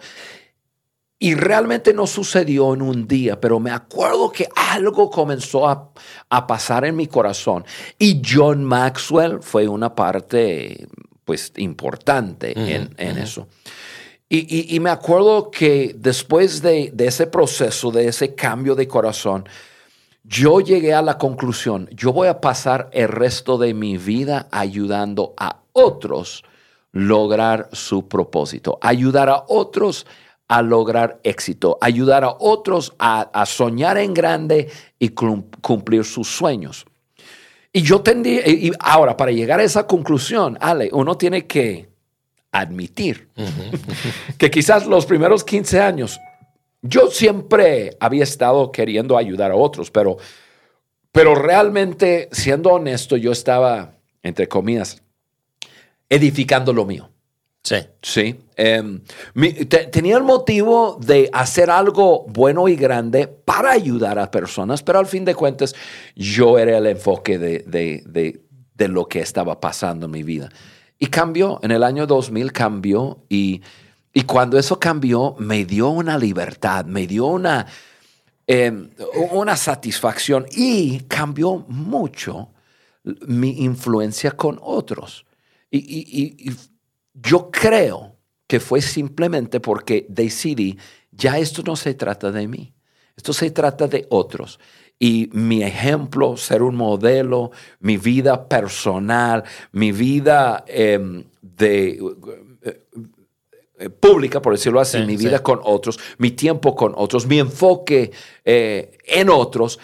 Y 1.17 1.33
realmente 1.33 1.93
no 1.93 2.07
sucedió 2.07 2.73
en 2.73 2.81
un 2.81 3.07
día, 3.07 3.39
pero 3.39 3.59
me 3.59 3.71
acuerdo 3.71 4.31
que 4.31 4.47
algo 4.55 5.09
comenzó 5.09 5.67
a, 5.67 5.91
pasar 6.45 6.85
en 6.85 6.95
mi 6.95 7.07
corazón. 7.07 7.65
Y 7.97 8.21
John 8.23 8.63
Maxwell 8.63 9.39
fue 9.41 9.67
una 9.67 9.95
parte 9.95 10.87
pues 11.23 11.53
importante 11.57 12.53
en, 12.55 13.17
eso. 13.17 13.47
Y, 14.27 14.79
me 14.79 14.89
acuerdo 14.89 15.51
que 15.51 15.95
después 15.97 16.63
de, 16.63 16.91
ese 16.97 17.27
proceso, 17.27 17.91
de 17.91 18.07
ese 18.07 18.33
cambio 18.33 18.73
de 18.73 18.87
corazón, 18.87 19.47
yo 20.23 20.61
llegué 20.61 20.95
a 20.95 21.03
la 21.03 21.19
conclusión, 21.19 21.87
yo 21.91 22.11
voy 22.11 22.27
a 22.27 22.41
pasar 22.41 22.89
el 22.91 23.07
resto 23.07 23.59
de 23.59 23.75
mi 23.75 23.99
vida 23.99 24.47
ayudando 24.49 25.35
a 25.37 25.61
otros 25.73 26.43
lograr 26.91 27.69
su 27.71 28.07
propósito, 28.07 28.79
ayudar 28.81 29.29
a 29.29 29.43
otros 29.47 30.07
a 30.47 30.63
lograr 30.63 31.19
éxito, 31.23 31.77
ayudar 31.79 32.23
a 32.23 32.35
otros 32.39 32.93
a, 32.97 33.45
soñar 33.45 33.99
en 33.99 34.15
grande 34.15 34.71
y 34.97 35.09
cumplir 35.09 36.03
sus 36.03 36.27
sueños. 36.27 36.85
Y 37.71 37.83
yo 37.83 38.01
tendría, 38.01 38.43
ahora 38.79 39.15
para 39.15 39.31
llegar 39.31 39.59
a 39.59 39.63
esa 39.63 39.85
conclusión, 39.85 40.57
Ale, 40.61 40.89
uno 40.93 41.15
tiene 41.15 41.45
que 41.45 41.94
admitir 42.59 43.29
que 44.37 44.49
quizás 44.49 44.85
los 44.85 45.05
primeros 45.05 45.43
15 45.43 45.79
años 45.79 46.19
yo 46.81 47.09
siempre 47.09 47.97
había 47.99 48.23
estado 48.23 48.71
queriendo 48.71 49.17
ayudar 49.17 49.51
a 49.51 49.55
otros, 49.55 49.89
pero, 49.89 50.17
pero 51.11 51.33
realmente, 51.33 52.29
siendo 52.31 52.71
honesto, 52.71 53.17
yo 53.17 53.31
estaba, 53.31 53.93
entre 54.21 54.47
comillas, 54.47 55.01
edificando 56.09 56.71
lo 56.73 56.85
mío. 56.85 57.09
Sí. 57.63 57.77
Sí. 58.03 58.39
Em, 58.55 59.01
tenía 59.91 60.17
el 60.17 60.23
motivo 60.23 60.99
de 61.01 61.31
hacer 61.33 61.71
algo 61.71 62.25
bueno 62.27 62.67
y 62.67 62.75
grande 62.75 63.27
para 63.27 63.71
ayudar 63.71 64.19
a 64.19 64.29
personas, 64.29 64.83
pero 64.83 64.99
al 64.99 65.07
fin 65.07 65.25
de 65.25 65.33
cuentas 65.33 65.73
yo 66.15 66.59
era 66.59 66.77
el 66.77 66.85
enfoque 66.85 67.39
de, 67.39 68.87
lo 68.87 69.07
que 69.07 69.19
estaba 69.21 69.59
pasando 69.59 70.05
en 70.05 70.11
mi 70.11 70.21
vida. 70.21 70.49
Y 70.97 71.07
cambió, 71.07 71.59
en 71.61 71.71
el 71.71 71.83
año 71.83 72.07
2000 72.07 72.51
cambió 72.51 73.23
y, 73.29 73.61
y 74.13 74.21
cuando 74.23 74.57
eso 74.57 74.79
cambió 74.79 75.35
me 75.39 75.65
dio 75.65 75.89
una 75.89 76.17
libertad, 76.17 76.85
me 76.85 77.05
dio 77.05 77.25
una, 77.25 77.65
em, 78.47 78.89
una 79.31 79.55
satisfacción 79.55 80.45
y 80.51 81.01
cambió 81.01 81.65
mucho 81.67 82.49
mi 83.27 83.63
influencia 83.63 84.31
con 84.31 84.59
otros. 84.61 85.25
y, 85.69 85.81
y 85.81 86.55
yo 87.13 87.49
creo 87.49 88.15
que 88.47 88.59
fue 88.59 88.81
simplemente 88.81 89.59
porque 89.59 90.05
decidí, 90.09 90.77
ya 91.11 91.37
esto 91.39 91.63
no 91.63 91.75
se 91.75 91.93
trata 91.93 92.31
de 92.31 92.47
mí, 92.47 92.73
esto 93.15 93.33
se 93.33 93.51
trata 93.51 93.87
de 93.87 94.05
otros. 94.09 94.59
Y 94.97 95.29
mi 95.33 95.61
ejemplo, 95.61 96.37
ser 96.37 96.63
un 96.63 96.75
modelo, 96.75 97.51
mi 97.79 97.97
vida 97.97 98.47
personal, 98.47 99.43
mi 99.73 99.91
vida 99.91 100.63
em, 100.67 101.25
de, 101.41 101.99
eh, 102.63 102.81
eh, 103.77 103.89
pública, 103.89 104.41
por 104.41 104.53
decirlo 104.53 104.79
así, 104.79 104.99
mi 104.99 105.17
vida 105.17 105.43
con 105.43 105.59
otros, 105.63 105.99
mi 106.17 106.31
tiempo 106.31 106.75
con 106.75 106.93
otros, 106.95 107.27
mi 107.27 107.39
enfoque 107.39 108.11
eh, 108.45 108.97
en 109.05 109.29
otros, 109.29 109.79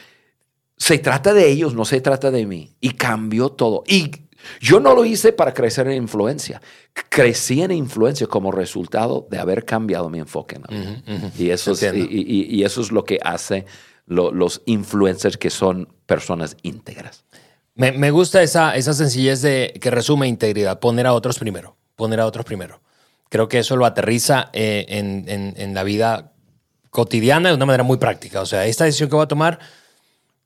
se 0.77 0.97
trata 0.97 1.33
de 1.33 1.49
ellos, 1.49 1.75
no 1.75 1.83
se 1.83 1.99
trata 1.99 2.31
de 2.31 2.45
mí. 2.45 2.71
Y 2.79 2.91
cambió 2.91 3.49
todo. 3.49 3.83
Y 3.85 4.11
yo 4.59 4.79
no 4.79 4.95
lo 4.95 5.05
hice 5.05 5.33
para 5.33 5.53
crecer 5.53 5.87
en 5.87 6.03
influencia. 6.03 6.61
Crecí 7.09 7.61
en 7.61 7.71
influencia 7.71 8.27
como 8.27 8.51
resultado 8.51 9.27
de 9.29 9.39
haber 9.39 9.65
cambiado 9.65 10.09
mi 10.09 10.19
enfoque. 10.19 10.59
y, 11.37 11.49
eso 11.49 11.73
es, 11.73 11.83
y, 11.83 12.63
eso 12.63 12.81
es 12.81 12.91
lo 12.91 13.03
que 13.03 13.19
hace 13.23 13.65
los 14.11 14.61
influencers 14.65 15.37
que 15.37 15.49
son 15.49 15.87
personas 16.05 16.57
íntegras. 16.61 17.25
Me, 17.75 18.11
gusta 18.11 18.43
esa, 18.43 18.75
esa 18.75 18.93
sencillez 18.93 19.41
de 19.41 19.73
que 19.81 19.89
resume 19.89 20.27
integridad, 20.27 20.79
poner 20.79 21.07
a 21.07 21.13
otros 21.13 21.39
primero, 21.39 21.77
poner 21.95 22.19
a 22.19 22.25
otros 22.25 22.45
primero. 22.45 22.81
Creo 23.29 23.47
que 23.47 23.59
eso 23.59 23.77
lo 23.77 23.85
aterriza 23.85 24.49
eh, 24.53 24.85
en, 24.89 25.25
en 25.27 25.73
la 25.73 25.83
vida 25.83 26.33
cotidiana 26.89 27.49
de 27.49 27.55
una 27.55 27.65
manera 27.65 27.83
muy 27.83 27.97
práctica. 27.97 28.41
O 28.41 28.45
sea, 28.45 28.65
esta 28.65 28.83
decisión 28.83 29.09
que 29.09 29.15
voy 29.15 29.23
a 29.23 29.27
tomar 29.27 29.59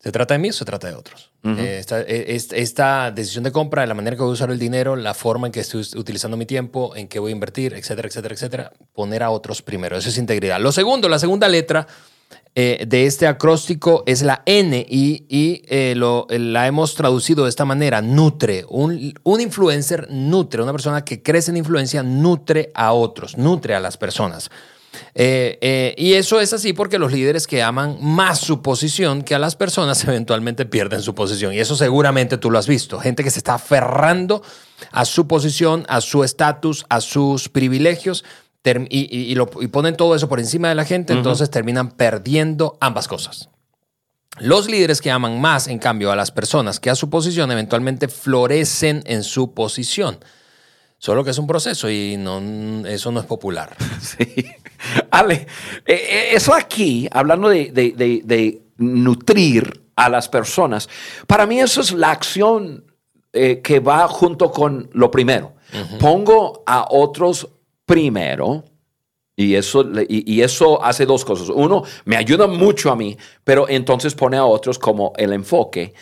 ¿Se 0.06 0.12
trata 0.12 0.36
de 0.36 0.38
mí 0.38 0.50
o 0.50 0.54
se 0.54 0.66
trata 0.66 0.88
de 0.88 0.94
otros? 0.94 1.32
Eh, 1.44 1.84
eh, 1.90 2.26
esta, 2.52 3.10
decisión 3.10 3.44
de 3.44 3.52
compra, 3.52 3.82
de 3.82 3.88
la 3.88 3.96
manera 3.96 4.16
que 4.16 4.22
voy 4.22 4.30
a 4.30 4.34
usar 4.34 4.52
el 4.52 4.60
dinero, 4.60 4.96
la 4.96 5.16
forma 5.16 5.48
en 5.48 5.52
que 5.52 5.62
estoy 5.62 5.84
utilizando 5.96 6.38
mi 6.38 6.46
tiempo, 6.46 6.96
en 6.96 7.08
qué 7.08 7.18
voy 7.18 7.32
a 7.32 7.34
invertir, 7.34 7.74
etcétera, 7.74 8.08
etcétera, 8.08 8.36
etcétera. 8.36 8.74
Poner 8.94 9.24
a 9.24 9.32
otros 9.32 9.64
primero. 9.64 9.98
Eso 9.98 10.10
es 10.10 10.20
integridad. 10.20 10.60
Lo 10.60 10.72
segundo, 10.72 11.10
la 11.10 11.18
segunda 11.18 11.48
letra 11.48 11.88
eh, 12.56 12.86
de 12.88 13.06
este 13.06 13.28
acróstico 13.28 14.04
es 14.06 14.22
la 14.22 14.42
N 14.46 14.86
y, 14.90 15.64
lo, 15.96 16.26
la 16.30 16.68
hemos 16.68 16.96
traducido 16.96 17.44
de 17.44 17.50
esta 17.50 17.66
manera. 17.66 18.02
Nutre. 18.02 18.66
Un, 18.70 19.14
un 19.24 19.42
influencer 19.42 20.08
nutre. 20.10 20.64
Una 20.64 20.72
persona 20.72 21.04
que 21.04 21.22
crece 21.22 21.52
en 21.52 21.58
influencia 21.58 22.02
nutre 22.02 22.72
a 22.74 22.94
otros, 22.94 23.38
nutre 23.38 23.76
a 23.76 23.80
las 23.80 23.98
personas. 23.98 24.50
Eh, 25.14 25.58
eh, 25.62 25.96
y 25.98 26.14
eso 26.14 26.40
es 26.40 26.54
así 26.54 26.74
porque 26.74 27.00
los 27.00 27.12
líderes 27.12 27.48
que 27.48 27.64
aman 27.64 27.98
más 28.02 28.40
su 28.40 28.62
posición 28.62 29.24
que 29.24 29.36
a 29.36 29.40
las 29.40 29.56
personas 29.56 30.04
eventualmente 30.08 30.66
pierden 30.66 31.02
su 31.02 31.16
posición. 31.16 31.54
Y 31.54 31.60
eso 31.60 31.76
seguramente 31.76 32.38
tú 32.38 32.52
lo 32.52 32.58
has 32.58 32.68
visto. 32.68 33.00
Gente 33.00 33.24
que 33.24 33.32
se 33.32 33.40
está 33.40 33.56
aferrando 33.56 34.42
a 34.92 35.06
su 35.06 35.28
posición, 35.28 35.86
a 35.88 36.02
su 36.02 36.24
estatus, 36.24 36.86
a 36.90 37.02
sus 37.02 37.50
privilegios 37.50 38.24
y, 38.90 39.36
ponen 39.68 39.96
todo 39.96 40.16
eso 40.16 40.28
por 40.28 40.40
encima 40.40 40.70
de 40.70 40.76
la 40.76 40.86
gente, 40.86 41.14
entonces 41.14 41.50
terminan 41.50 41.92
perdiendo 41.92 42.78
ambas 42.82 43.08
cosas. 43.08 43.50
Los 44.40 44.68
líderes 44.70 45.02
que 45.02 45.12
aman 45.12 45.40
más, 45.40 45.68
en 45.68 45.80
cambio, 45.80 46.12
a 46.12 46.16
las 46.16 46.32
personas 46.32 46.80
que 46.80 46.90
a 46.90 46.96
su 46.96 47.10
posición, 47.10 47.52
eventualmente 47.52 48.08
florecen 48.08 49.02
en 49.06 49.24
su 49.24 49.54
posición. 49.54 50.18
Solo 50.98 51.24
que 51.24 51.32
es 51.32 51.38
un 51.38 51.48
proceso 51.48 51.90
y 51.90 52.18
no, 52.18 52.86
eso 52.88 53.12
no 53.12 53.20
es 53.20 53.26
popular. 53.26 53.76
Sí. 54.02 54.46
Ale, 55.10 55.48
eh, 55.86 55.94
eh, 55.94 56.30
eso 56.34 56.54
aquí, 56.54 57.08
hablando 57.12 57.50
de, 57.50 58.62
nutrir 58.78 59.84
a 59.96 60.10
las 60.10 60.30
personas, 60.30 60.90
para 61.28 61.46
mí 61.46 61.60
eso 61.60 61.82
es 61.82 61.92
la 61.92 62.12
acción 62.12 62.84
eh, 63.34 63.62
que 63.64 63.80
va 63.80 64.08
junto 64.08 64.52
con 64.52 64.90
lo 64.94 65.10
primero. 65.10 65.54
Pongo 66.00 66.64
a 66.66 66.86
otros 66.90 67.50
primero 67.86 68.64
Y 69.38 69.56
eso, 69.56 69.84
y, 70.08 70.34
y 70.34 70.42
eso 70.44 70.82
hace 70.82 71.06
dos 71.06 71.26
cosas. 71.26 71.50
Uno, 71.50 71.84
me 72.06 72.16
ayuda 72.16 72.48
mucho 72.48 72.90
a 72.90 72.96
mí, 72.96 73.18
pero 73.44 73.68
entonces 73.68 74.16
pone 74.16 74.38
a 74.38 74.46
otros 74.46 74.80
como 74.80 75.12
el 75.18 75.34
enfoque. 75.34 75.94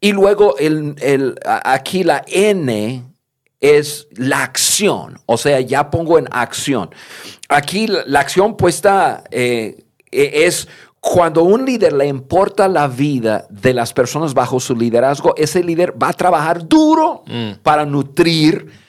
Y 0.00 0.12
luego 0.12 0.56
el, 0.58 0.94
el- 1.00 1.34
aquí 1.64 2.04
la 2.04 2.22
N 2.26 3.02
es 3.58 4.06
la 4.16 4.42
acción. 4.42 5.18
O 5.24 5.38
sea, 5.38 5.60
ya 5.60 5.90
pongo 5.90 6.18
en 6.18 6.28
acción. 6.30 6.90
Aquí 7.48 7.86
la, 7.86 8.02
la 8.06 8.20
acción 8.20 8.54
puesta 8.54 9.24
eh, 9.30 9.82
eh, 10.12 10.30
es 10.44 10.68
cuando 11.00 11.42
un 11.42 11.64
líder 11.64 11.94
le 11.94 12.06
importa 12.06 12.68
la 12.68 12.86
vida 12.88 13.46
de 13.48 13.72
las 13.72 13.94
personas 13.94 14.34
bajo 14.34 14.60
su 14.60 14.76
liderazgo, 14.76 15.34
ese 15.38 15.62
líder 15.62 15.94
va 16.02 16.08
a 16.10 16.12
trabajar 16.12 16.66
duro 16.68 17.24
para 17.62 17.86
nutrir 17.86 18.83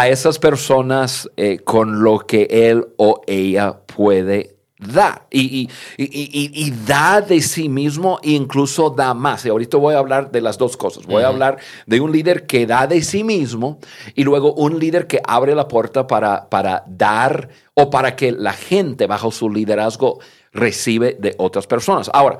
a 0.00 0.08
esas 0.08 0.38
personas 0.38 1.28
eh, 1.36 1.58
con 1.58 2.02
lo 2.02 2.18
que 2.20 2.46
él 2.50 2.86
o 2.96 3.20
ella 3.26 3.78
puede 3.86 4.56
dar. 4.78 5.26
Y, 5.30 5.40
y- 5.40 5.70
y- 5.96 6.04
y- 6.04 6.66
y 6.66 6.70
da 6.86 7.20
de 7.22 7.40
sí 7.40 7.68
mismo 7.68 8.18
e 8.22 8.30
incluso 8.32 8.90
da 8.90 9.14
más. 9.14 9.46
Y 9.46 9.48
ahorita 9.48 9.78
voy 9.78 9.94
a 9.94 9.98
hablar 9.98 10.30
de 10.30 10.40
las 10.42 10.58
dos 10.58 10.76
cosas. 10.76 11.06
Voy 11.06 11.22
a 11.22 11.28
hablar 11.28 11.56
de 11.86 12.00
un 12.00 12.12
líder 12.12 12.46
que 12.46 12.66
da 12.66 12.86
de 12.86 13.02
sí 13.02 13.24
mismo 13.24 13.78
y 14.14 14.22
luego 14.24 14.52
un 14.54 14.78
líder 14.78 15.06
que 15.06 15.20
abre 15.26 15.54
la 15.54 15.66
puerta 15.66 16.06
para, 16.06 16.48
para 16.50 16.84
dar 16.86 17.48
o 17.74 17.88
para 17.88 18.14
que 18.16 18.32
la 18.32 18.52
gente 18.52 19.06
bajo 19.06 19.30
su 19.30 19.48
liderazgo 19.48 20.18
recibe 20.52 21.16
de 21.18 21.34
otras 21.38 21.66
personas. 21.66 22.10
Ahora, 22.12 22.38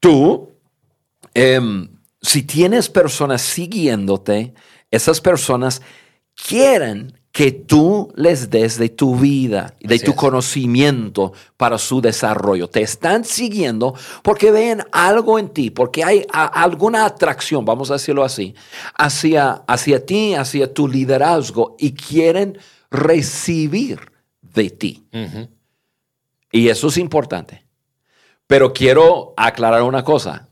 tú 0.00 0.50
Em, 1.34 1.88
si 2.22 2.42
tienes 2.42 2.88
personas 2.88 3.42
siguiéndote, 3.42 4.54
esas 4.90 5.20
personas 5.20 5.82
quieren 6.46 7.12
que 7.32 7.52
tú 7.52 8.12
les 8.16 8.50
des 8.50 8.78
de 8.78 8.88
tu 8.88 9.14
vida, 9.16 9.74
de 9.80 9.94
Así 9.96 10.04
tu 10.04 10.10
es. 10.12 10.16
conocimiento 10.16 11.32
para 11.56 11.78
su 11.78 12.00
desarrollo. 12.00 12.68
Te 12.68 12.82
están 12.82 13.24
siguiendo 13.24 13.94
porque 14.22 14.50
ven 14.50 14.82
algo 14.90 15.38
en 15.38 15.50
ti, 15.50 15.70
porque 15.70 16.02
hay 16.02 16.26
a- 16.32 16.46
alguna 16.46 17.04
atracción, 17.04 17.64
vamos 17.64 17.90
a 17.90 17.94
decirlo 17.94 18.24
así, 18.24 18.54
hacia, 18.96 19.62
hacia 19.68 20.04
ti, 20.04 20.34
hacia 20.34 20.72
tu 20.72 20.88
liderazgo 20.88 21.76
y 21.78 21.92
quieren 21.92 22.58
recibir 22.90 24.00
de 24.40 24.70
ti. 24.70 25.06
Y 26.50 26.68
eso 26.68 26.88
es 26.88 26.96
importante. 26.96 27.64
Pero 28.48 28.72
quiero 28.72 29.34
aclarar 29.36 29.82
una 29.82 30.02
cosa. 30.02 30.47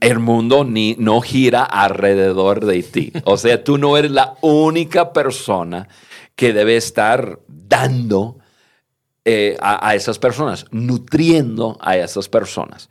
El 0.00 0.20
mundo 0.20 0.64
ni, 0.64 0.94
no 0.98 1.20
gira 1.20 1.64
alrededor 1.64 2.64
de 2.64 2.82
ti. 2.82 3.12
O 3.24 3.36
sea, 3.36 3.64
tú 3.64 3.78
no 3.78 3.96
eres 3.96 4.12
la 4.12 4.34
única 4.40 5.12
persona 5.12 5.88
que 6.36 6.52
debe 6.52 6.76
estar 6.76 7.40
dando 7.48 8.38
eh, 9.24 9.56
a, 9.60 9.88
a 9.88 9.94
esas 9.94 10.18
personas, 10.18 10.66
nutriendo 10.70 11.76
a 11.80 11.96
esas 11.96 12.28
personas. 12.28 12.88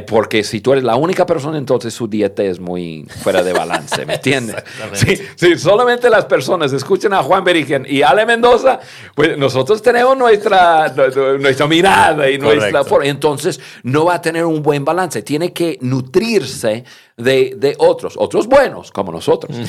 Porque 0.00 0.42
si 0.42 0.62
tú 0.62 0.72
eres 0.72 0.84
la 0.84 0.96
única 0.96 1.26
persona, 1.26 1.58
entonces 1.58 1.92
su 1.92 2.08
dieta 2.08 2.42
es 2.42 2.58
muy 2.58 3.06
fuera 3.22 3.42
de 3.42 3.52
balance, 3.52 4.06
¿me 4.06 4.14
entiendes? 4.16 4.56
Sí, 4.94 5.18
si 5.36 5.58
solamente 5.58 6.08
las 6.08 6.24
personas 6.24 6.72
escuchan 6.72 7.12
a 7.12 7.22
Juan 7.22 7.44
Berigen 7.44 7.84
y 7.86 8.00
Ale 8.00 8.24
Mendoza, 8.24 8.80
pues 9.14 9.36
nosotros 9.36 9.82
tenemos 9.82 10.16
nuestra, 10.16 10.88
nu- 10.96 11.38
nuestra 11.38 11.66
mirada 11.66 12.28
y 12.30 12.38
nuestra 12.38 12.84
forma. 12.84 13.06
Entonces 13.06 13.60
no 13.82 14.06
va 14.06 14.14
a 14.14 14.22
tener 14.22 14.46
un 14.46 14.62
buen 14.62 14.82
balance. 14.84 15.22
Tiene 15.22 15.52
que 15.52 15.76
nutrirse 15.82 16.84
de, 17.18 17.54
de 17.58 17.74
otros, 17.78 18.14
otros 18.16 18.46
buenos 18.46 18.90
como 18.90 19.12
nosotros. 19.12 19.54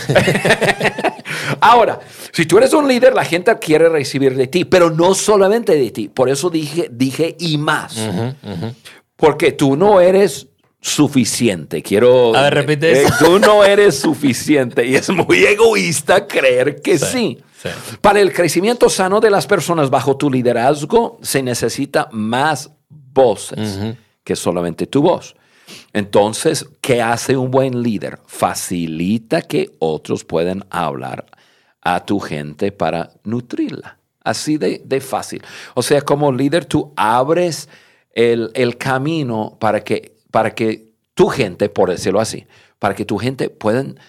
Ahora, 1.59 1.99
si 2.31 2.45
tú 2.45 2.57
eres 2.57 2.73
un 2.73 2.87
líder, 2.87 3.13
la 3.13 3.25
gente 3.25 3.53
quiere 3.59 3.89
recibir 3.89 4.35
de 4.35 4.47
ti, 4.47 4.65
pero 4.65 4.89
no 4.89 5.13
solamente 5.13 5.75
de 5.75 5.91
ti. 5.91 6.07
Por 6.07 6.29
eso 6.29 6.49
dije, 6.49 6.87
dije 6.91 7.35
y 7.39 7.57
más. 7.57 7.97
Porque 9.23 9.53
tú 9.53 9.77
no 9.77 10.01
eres 10.01 10.49
suficiente. 10.81 11.81
Quiero. 11.81 12.35
A 12.35 12.41
ver, 12.41 12.55
repite 12.55 12.91
eh, 12.91 13.03
eso. 13.03 13.23
Tú 13.23 13.39
no 13.39 13.63
eres 13.63 13.97
suficiente. 13.97 14.85
Y 14.85 14.95
es 14.95 15.09
muy 15.09 15.45
egoísta 15.45 16.27
creer 16.27 16.81
que 16.81 16.99
sí. 16.99 17.41
sí. 17.57 17.69
Para 18.01 18.19
el 18.19 18.33
crecimiento 18.33 18.89
sano 18.89 19.21
de 19.21 19.29
las 19.29 19.47
personas 19.47 19.89
bajo 19.89 20.17
tu 20.17 20.29
liderazgo 20.29 21.19
se 21.21 21.41
necesita 21.41 22.09
más 22.11 22.69
voces 22.89 23.95
que 24.25 24.35
solamente 24.35 24.87
tu 24.87 25.01
voz. 25.01 25.37
Entonces, 25.93 26.65
¿qué 26.81 27.01
hace 27.01 27.37
un 27.37 27.49
buen 27.49 27.81
líder? 27.81 28.19
Facilita 28.27 29.41
que 29.41 29.71
otros 29.79 30.25
puedan 30.25 30.65
hablar 30.69 31.27
a 31.79 32.03
tu 32.03 32.19
gente 32.19 32.73
para 32.73 33.11
nutrirla. 33.23 33.99
Así 34.21 34.57
de, 34.57 34.81
de 34.83 34.99
fácil. 34.99 35.41
O 35.75 35.81
sea, 35.81 36.01
como 36.01 36.29
líder, 36.29 36.65
tú 36.65 36.91
abres 36.97 37.69
el, 38.13 38.51
el 38.53 38.77
camino 38.77 39.57
para 39.59 39.83
que, 39.83 40.15
para 40.31 40.55
que 40.55 40.93
tu 41.13 41.27
gente, 41.27 41.69
por 41.69 41.89
decirlo 41.89 42.19
así, 42.19 42.45
para 42.79 42.95
que 42.95 43.05
tu 43.05 43.17
gente 43.17 43.49
puedan 43.49 43.99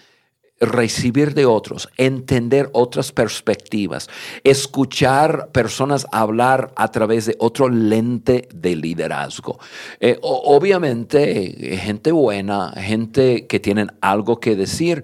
recibir 0.59 1.33
de 1.33 1.45
otros, 1.45 1.89
entender 1.97 2.69
otras 2.73 3.11
perspectivas, 3.11 4.09
escuchar 4.43 5.49
personas 5.51 6.07
hablar 6.11 6.71
a 6.75 6.89
través 6.89 7.25
de 7.25 7.35
otro 7.39 7.67
lente 7.67 8.47
de 8.53 8.75
liderazgo. 8.75 9.59
Eh, 9.99 10.17
obviamente, 10.21 11.77
gente 11.77 12.11
buena, 12.11 12.71
gente 12.77 13.47
que 13.47 13.59
tienen 13.59 13.91
algo 14.01 14.39
que 14.39 14.55
decir, 14.55 15.03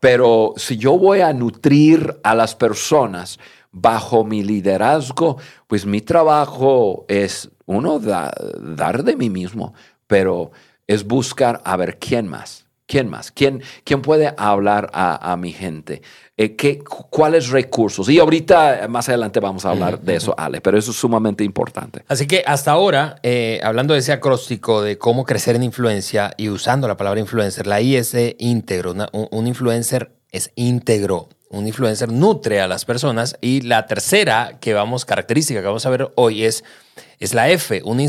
pero 0.00 0.54
si 0.56 0.76
yo 0.76 0.98
voy 0.98 1.20
a 1.20 1.32
nutrir 1.32 2.18
a 2.24 2.34
las 2.34 2.56
personas 2.56 3.38
bajo 3.70 4.24
mi 4.24 4.42
liderazgo, 4.42 5.36
pues 5.68 5.86
mi 5.86 6.00
trabajo 6.00 7.04
es, 7.06 7.50
uno, 7.70 7.98
da- 8.00 8.32
dar 8.60 9.04
de 9.04 9.16
mí 9.16 9.30
mismo, 9.30 9.74
pero 10.06 10.50
es 10.86 11.04
buscar 11.06 11.60
a 11.64 11.76
ver 11.76 11.98
quién 11.98 12.26
más. 12.26 12.66
¿Quién 12.86 13.08
más? 13.08 13.30
¿Quién, 13.30 13.62
quién 13.84 14.02
puede 14.02 14.34
hablar 14.36 14.90
a, 14.92 15.36
mi 15.36 15.52
gente? 15.52 16.02
Eh, 16.36 16.56
¿qué, 16.56 16.80
cu- 16.80 17.06
¿Cuáles 17.08 17.48
recursos? 17.50 18.08
Y 18.08 18.18
ahorita, 18.18 18.86
más 18.88 19.08
adelante, 19.08 19.38
vamos 19.38 19.64
a 19.64 19.70
hablar 19.70 20.00
de 20.00 20.16
eso, 20.16 20.34
Ale, 20.36 20.60
pero 20.60 20.76
eso 20.76 20.90
es 20.90 20.96
sumamente 20.96 21.44
importante. 21.44 22.02
Así 22.08 22.26
que 22.26 22.42
hasta 22.44 22.72
ahora, 22.72 23.14
eh, 23.22 23.60
hablando 23.62 23.94
de 23.94 24.00
ese 24.00 24.10
acróstico 24.10 24.82
de 24.82 24.98
cómo 24.98 25.24
crecer 25.24 25.54
en 25.54 25.62
influencia 25.62 26.32
y 26.36 26.48
usando 26.48 26.88
la 26.88 26.96
palabra 26.96 27.20
influencer, 27.20 27.68
la 27.68 27.80
I 27.80 27.94
es 27.94 28.16
íntegro. 28.38 28.92
Un 29.12 29.46
influencer 29.46 30.10
es 30.32 30.50
íntegro. 30.56 31.28
Un 31.52 31.66
influencer 31.66 32.12
nutre 32.12 32.60
a 32.60 32.68
las 32.68 32.84
personas. 32.84 33.36
Y 33.40 33.62
la 33.62 33.86
tercera 33.86 34.58
que 34.60 34.72
vamos, 34.72 35.04
característica 35.04 35.60
que 35.60 35.66
vamos 35.66 35.84
a 35.84 35.90
ver 35.90 36.12
hoy 36.14 36.44
es, 36.44 36.64
es 37.18 37.34
la 37.34 37.50
F. 37.50 37.82
Un, 37.84 38.00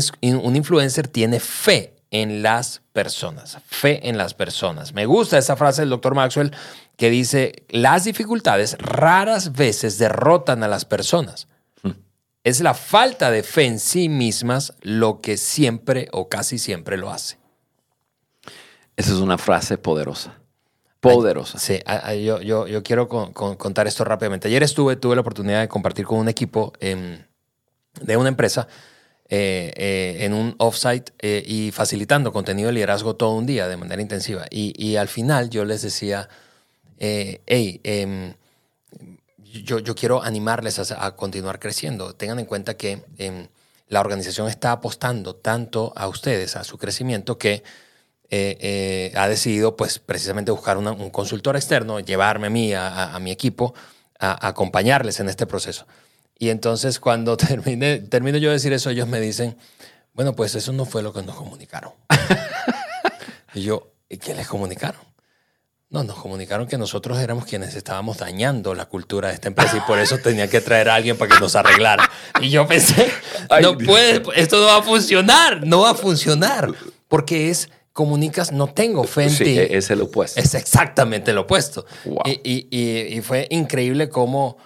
influencer 0.56 1.08
tiene 1.08 1.40
fe 1.40 1.96
en 2.12 2.42
las 2.42 2.82
personas. 2.92 3.58
Fe 3.66 4.08
en 4.08 4.16
las 4.16 4.34
personas. 4.34 4.94
Me 4.94 5.06
gusta 5.06 5.38
esa 5.38 5.56
frase 5.56 5.82
del 5.82 5.90
doctor 5.90 6.14
Maxwell 6.14 6.52
que 6.96 7.10
dice, 7.10 7.64
las 7.68 8.04
dificultades 8.04 8.76
raras 8.78 9.52
veces 9.52 9.98
derrotan 9.98 10.62
a 10.62 10.68
las 10.68 10.84
personas. 10.84 11.48
Es 12.44 12.60
la 12.60 12.74
falta 12.74 13.30
de 13.30 13.42
fe 13.42 13.66
en 13.66 13.78
sí 13.78 14.08
mismas 14.08 14.74
lo 14.82 15.20
que 15.20 15.36
siempre 15.36 16.08
o 16.12 16.28
casi 16.28 16.58
siempre 16.58 16.96
lo 16.96 17.10
hace. 17.10 17.38
Esa 18.96 19.12
es 19.12 19.18
una 19.18 19.38
frase 19.38 19.78
poderosa. 19.78 20.41
Poderosa. 21.10 21.58
Sí, 21.58 21.80
yo, 22.24 22.40
yo, 22.40 22.66
yo 22.68 22.82
quiero 22.82 23.08
con- 23.08 23.32
con- 23.32 23.56
contar 23.56 23.86
esto 23.88 24.04
rápidamente. 24.04 24.48
Ayer 24.48 24.62
estuve, 24.62 24.96
tuve 24.96 25.16
la 25.16 25.20
oportunidad 25.22 25.60
de 25.60 25.68
compartir 25.68 26.06
con 26.06 26.18
un 26.18 26.28
equipo 26.28 26.72
em, 26.80 27.18
de 28.00 28.16
una 28.16 28.28
empresa 28.28 28.68
eh, 29.28 29.72
eh, 29.76 30.24
en 30.24 30.32
un 30.32 30.54
offsite 30.58 31.12
eh, 31.18 31.42
y 31.46 31.72
facilitando 31.72 32.32
contenido 32.32 32.68
de 32.68 32.74
liderazgo 32.74 33.16
todo 33.16 33.34
un 33.34 33.46
día 33.46 33.66
de 33.66 33.76
manera 33.76 34.00
intensiva. 34.00 34.46
Y, 34.50 34.72
y 34.76 34.96
al 34.96 35.08
final 35.08 35.50
yo 35.50 35.64
les 35.64 35.82
decía, 35.82 36.28
eh, 36.98 37.40
hey, 37.46 37.80
em, 37.82 38.34
yo, 39.64 39.80
yo 39.80 39.94
quiero 39.94 40.22
animarles 40.22 40.78
a, 40.92 41.04
a 41.04 41.16
continuar 41.16 41.58
creciendo. 41.58 42.14
Tengan 42.14 42.38
en 42.38 42.46
cuenta 42.46 42.76
que 42.76 43.04
em, 43.18 43.48
la 43.88 44.00
organización 44.00 44.48
está 44.48 44.72
apostando 44.72 45.34
tanto 45.34 45.92
a 45.96 46.06
ustedes, 46.08 46.54
a 46.56 46.64
su 46.64 46.78
crecimiento, 46.78 47.38
que 47.38 47.62
eh, 48.34 48.56
eh, 48.60 49.12
ha 49.14 49.28
decidido, 49.28 49.76
pues, 49.76 49.98
precisamente 49.98 50.50
buscar 50.50 50.78
una- 50.78 50.92
un 50.92 51.10
consultor 51.10 51.54
externo, 51.54 52.00
llevarme 52.00 52.46
a 52.46 52.50
mí, 52.50 52.72
a, 52.72 52.88
a- 52.88 53.14
a 53.14 53.18
mi 53.18 53.30
equipo, 53.30 53.74
a, 54.18 54.30
a 54.46 54.48
acompañarles 54.48 55.20
en 55.20 55.28
este 55.28 55.46
proceso. 55.46 55.86
Y 56.38 56.48
entonces, 56.48 56.98
cuando 56.98 57.36
termine, 57.36 57.98
termino 57.98 58.38
yo 58.38 58.48
de 58.48 58.54
decir 58.54 58.72
eso, 58.72 58.88
ellos 58.88 59.06
me 59.06 59.20
dicen, 59.20 59.56
bueno, 60.14 60.34
pues 60.34 60.54
eso 60.54 60.72
no 60.72 60.86
fue 60.86 61.02
lo 61.02 61.12
que 61.12 61.22
nos 61.22 61.36
comunicaron. 61.36 61.92
y 63.54 63.62
yo, 63.62 63.92
¿y 64.08 64.16
qué 64.16 64.34
les 64.34 64.48
comunicaron? 64.48 65.00
No, 65.90 66.02
nos 66.04 66.16
comunicaron 66.16 66.66
que 66.66 66.78
nosotros 66.78 67.18
éramos 67.18 67.44
quienes 67.44 67.74
estábamos 67.74 68.16
dañando 68.16 68.74
la 68.74 68.86
cultura 68.86 69.28
de 69.28 69.34
esta 69.34 69.48
empresa 69.48 69.76
y 69.76 69.80
por 69.80 69.98
eso 69.98 70.16
tenía 70.18 70.48
que 70.48 70.62
traer 70.62 70.88
a 70.88 70.94
alguien 70.94 71.18
para 71.18 71.34
que 71.34 71.38
nos 71.38 71.54
arreglara. 71.54 72.10
Y 72.40 72.48
yo 72.48 72.66
pensé, 72.66 73.12
no 73.60 73.76
puede, 73.76 74.22
esto 74.36 74.58
no 74.58 74.66
va 74.68 74.78
a 74.78 74.82
funcionar, 74.82 75.66
no 75.66 75.80
va 75.82 75.90
a 75.90 75.94
funcionar, 75.94 76.72
porque 77.08 77.50
es 77.50 77.68
comunicas, 77.92 78.52
no 78.52 78.68
tengo 78.68 79.04
fe 79.04 79.24
en 79.24 79.30
Sí, 79.30 79.44
ti. 79.44 79.58
es 79.58 79.90
el 79.90 80.00
opuesto. 80.02 80.40
Es 80.40 80.54
exactamente 80.54 81.32
lo 81.32 81.42
opuesto. 81.42 81.84
Wow. 82.04 82.22
Y, 82.24 82.40
y- 82.44 82.68
y- 82.70 83.18
y 83.18 83.20
fue 83.22 83.46
increíble 83.50 84.08
cómo, 84.08 84.56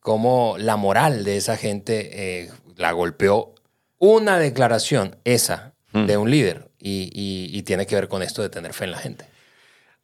cómo 0.00 0.56
la 0.58 0.76
moral 0.76 1.24
de 1.24 1.36
esa 1.36 1.56
gente 1.56 2.10
eh, 2.44 2.50
la 2.76 2.92
golpeó 2.92 3.54
una 3.98 4.38
declaración, 4.38 5.16
esa, 5.24 5.74
de 5.92 6.16
un 6.16 6.30
líder. 6.30 6.68
Y 6.80 7.62
tiene 7.62 7.86
que 7.86 7.96
ver 7.96 8.06
con 8.08 8.22
esto 8.22 8.40
de 8.42 8.48
tener 8.48 8.72
fe 8.72 8.84
en 8.84 8.92
la 8.92 8.98
gente. 8.98 9.24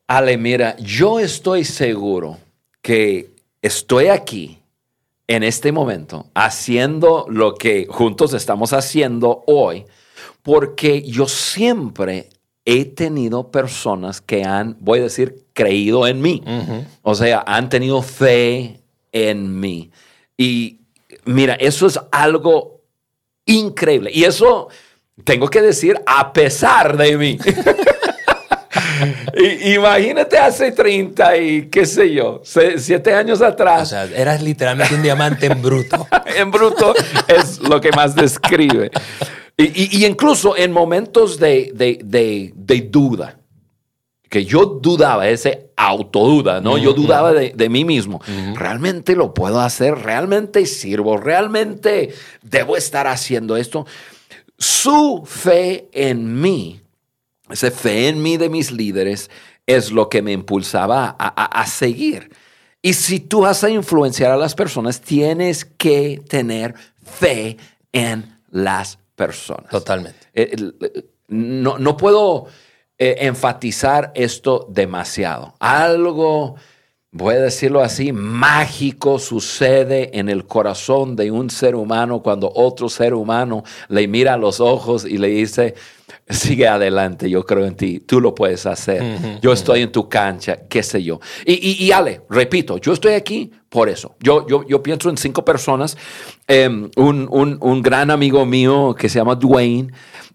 Ale, 0.09 0.37
mira, 0.37 0.77
yo 0.79 1.21
estoy 1.21 1.65
seguro 1.65 2.39
que 2.83 3.31
estoy 3.63 4.09
aquí 4.09 4.59
en 5.29 5.43
este 5.45 5.71
momento 5.73 6.27
haciendo 6.35 7.25
lo 7.31 7.55
que 7.55 7.87
juntos 7.89 8.35
estamos 8.35 8.73
haciendo 8.73 9.45
hoy, 9.47 9.85
porque 10.43 11.01
yo 11.03 11.27
siempre 11.29 12.29
he 12.65 12.85
tenido 12.87 13.51
personas 13.51 14.21
que 14.21 14.45
han, 14.45 14.77
voy 14.81 15.01
a 15.01 15.03
decir, 15.05 15.45
creído 15.53 16.07
en 16.07 16.21
mí. 16.21 16.43
O 17.03 17.15
sea, 17.15 17.45
han 17.47 17.69
tenido 17.69 18.03
fe 18.03 18.81
en 19.13 19.61
mí. 19.61 19.91
Y 20.37 20.81
mira, 21.25 21.55
eso 21.55 21.87
es 21.87 21.99
algo 22.11 22.81
increíble. 23.47 24.11
Y 24.13 24.25
eso 24.25 24.69
tengo 25.25 25.49
que 25.49 25.61
decir 25.63 26.01
a 26.07 26.33
pesar 26.33 26.97
de 26.97 27.17
mí. 27.17 27.39
Imagínate 29.65 30.39
hace 30.39 30.73
30 30.73 31.37
y 31.37 31.69
qué 31.69 31.85
sé 31.87 32.13
yo, 32.13 32.41
7 32.45 33.15
años 33.15 33.41
O 33.41 33.45
atrás. 33.45 33.89
sea, 33.91 34.05
eras 34.05 34.43
literalmente 34.43 34.95
un 34.95 35.03
diamante 35.03 35.47
en 35.47 35.61
bruto. 35.61 36.07
en 36.37 36.51
bruto 36.51 36.95
es 37.29 37.61
lo 37.61 37.81
que 37.81 37.91
más 37.93 38.15
describe. 38.15 38.91
Y, 39.57 40.05
incluso 40.05 40.57
en 40.57 40.73
momentos 40.73 41.39
de, 41.39 41.71
de- 41.75 42.01
de- 42.05 42.53
de 42.57 42.81
duda, 42.83 43.39
que 44.29 44.45
yo 44.45 44.65
dudaba, 44.67 45.29
ese 45.29 45.71
autoduda, 45.77 46.61
¿no? 46.61 46.77
Yo 46.77 46.93
dudaba 46.93 47.33
de, 47.33 47.53
de 47.55 47.69
mí 47.69 47.85
mismo. 47.85 48.21
¿Realmente 48.57 49.15
lo 49.15 49.33
puedo 49.33 49.61
hacer? 49.61 49.95
¿Realmente 49.97 50.67
sirvo? 50.67 51.17
¿Realmente 51.19 52.13
debo 52.43 52.77
estar 52.77 53.07
haciendo 53.07 53.57
esto? 53.57 53.87
Su 54.59 55.23
fe 55.25 55.89
en 55.93 56.41
mí, 56.41 56.81
esa 57.49 57.71
fe 57.71 58.09
en 58.09 58.23
mí 58.23 58.37
de 58.37 58.49
mis 58.49 58.73
líderes, 58.73 59.31
es 59.67 59.93
lo 59.93 60.09
que 60.09 60.21
me 60.21 60.33
impulsaba 60.33 61.15
a, 61.17 61.29
a- 61.45 61.61
a 61.63 61.67
seguir. 61.67 62.31
Y 62.83 62.95
si 62.95 63.21
tú 63.21 63.43
vas 63.43 63.63
a 63.63 63.71
influenciar 63.71 64.31
a 64.33 64.37
las 64.37 64.55
personas, 64.57 65.01
tienes 65.01 65.65
que 65.65 66.21
tener 66.29 66.75
fe 67.05 67.57
en 67.93 68.37
las 68.51 68.97
personas. 68.97 69.04
Totalmente. 69.71 70.29
Eh, 70.35 70.55
eh, 70.81 71.05
no, 71.29 71.79
no 71.79 71.97
puedo 71.97 72.47
eh, 72.99 73.17
enfatizar 73.21 74.13
esto 74.15 74.67
demasiado. 74.71 75.55
Algo, 75.59 76.57
voy 77.17 77.37
a 77.37 77.41
decirlo 77.41 77.81
así, 77.81 78.13
mágico 78.13 79.21
sucede 79.21 80.19
en 80.19 80.29
el 80.29 80.47
corazón 80.47 81.15
de 81.15 81.31
un 81.31 81.49
ser 81.49 81.77
humano 81.77 82.23
cuando 82.23 82.51
otro 82.55 82.89
ser 82.89 83.15
humano 83.15 83.63
le 83.89 84.09
mira 84.09 84.35
a 84.35 84.37
los 84.37 84.59
ojos 84.59 85.05
y 85.05 85.17
le 85.19 85.29
dice, 85.29 85.75
sigue 86.29 86.67
adelante, 86.67 87.31
yo 87.31 87.47
creo 87.47 87.67
en 87.67 87.77
ti, 87.77 88.01
tú 88.01 88.21
lo 88.21 88.35
puedes 88.35 88.67
hacer, 88.67 89.39
yo 89.41 89.53
estoy 89.53 89.83
en 89.83 89.93
tu 89.93 90.09
cancha, 90.09 90.59
qué 90.69 90.83
sé 90.83 91.05
yo. 91.05 91.21
Y, 91.47 91.53
y- 91.53 91.85
y 91.85 91.93
Ale, 91.93 92.23
repito, 92.29 92.79
yo 92.79 92.93
estoy 92.93 93.13
aquí 93.15 93.53
por 93.69 93.89
eso. 93.89 94.17
Yo, 94.21 94.47
yo, 94.49 94.65
yo 94.67 94.83
pienso 94.83 95.09
en 95.09 95.17
cinco 95.17 95.45
personas, 95.45 95.97
em, 96.49 96.91
un, 96.97 97.29
un- 97.31 97.59
un 97.61 97.81
gran 97.83 98.11
amigo 98.11 98.45
mío 98.45 98.95
que 98.99 99.09
se 99.09 99.19
llama 99.21 99.37
Dwayne, 99.37 99.93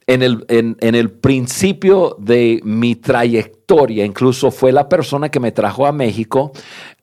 en 0.10 0.24
el, 0.24 0.44
en, 0.48 0.76
en 0.80 0.96
el 0.96 1.12
principio 1.12 2.16
de 2.18 2.62
mi 2.64 2.96
trayectoria, 2.96 4.06
incluso 4.06 4.50
fue 4.50 4.72
la 4.72 4.90
persona 4.90 5.30
que 5.30 5.40
me 5.40 5.52
trajo 5.52 5.86
a 5.86 5.92
México 5.92 6.52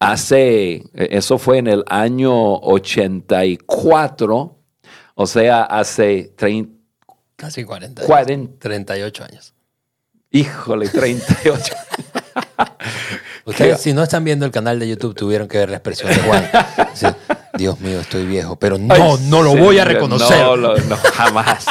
hace, 0.01 0.75
eh, 0.75 0.83
eso 1.13 1.39
fue 1.39 1.59
en 1.59 1.69
el 1.69 1.85
año 1.87 2.33
84, 2.57 4.57
o 5.15 5.27
sea, 5.27 5.63
hace 5.63 6.33
30, 6.37 6.73
Casi 7.37 7.63
40. 7.65 8.03
40, 8.03 8.59
38 8.59 9.25
años. 9.25 9.55
híjole, 10.33 10.89
38. 10.89 11.75
Ustedes, 13.45 13.81
si 13.81 13.93
no 13.93 14.03
están 14.03 14.25
viendo 14.25 14.45
el 14.45 14.51
canal 14.51 14.81
de 14.81 14.89
YouTube, 14.89 15.15
tuvieron 15.15 15.47
que 15.47 15.59
ver 15.59 15.71
la 15.71 15.77
expresión 15.77 16.11
de 16.11 16.19
Juan. 16.23 16.51
Dios 17.57 17.79
mío, 17.81 18.01
estoy 18.01 18.27
viejo, 18.27 18.57
pero 18.57 18.79
no, 18.79 18.93
Ay, 18.93 19.01
no 19.29 19.43
lo 19.43 19.53
sí, 19.53 19.59
voy 19.59 19.79
a 19.79 19.85
reconocer. 19.85 20.45
No, 20.45 20.57
no, 20.57 20.97
jamás. 21.15 21.67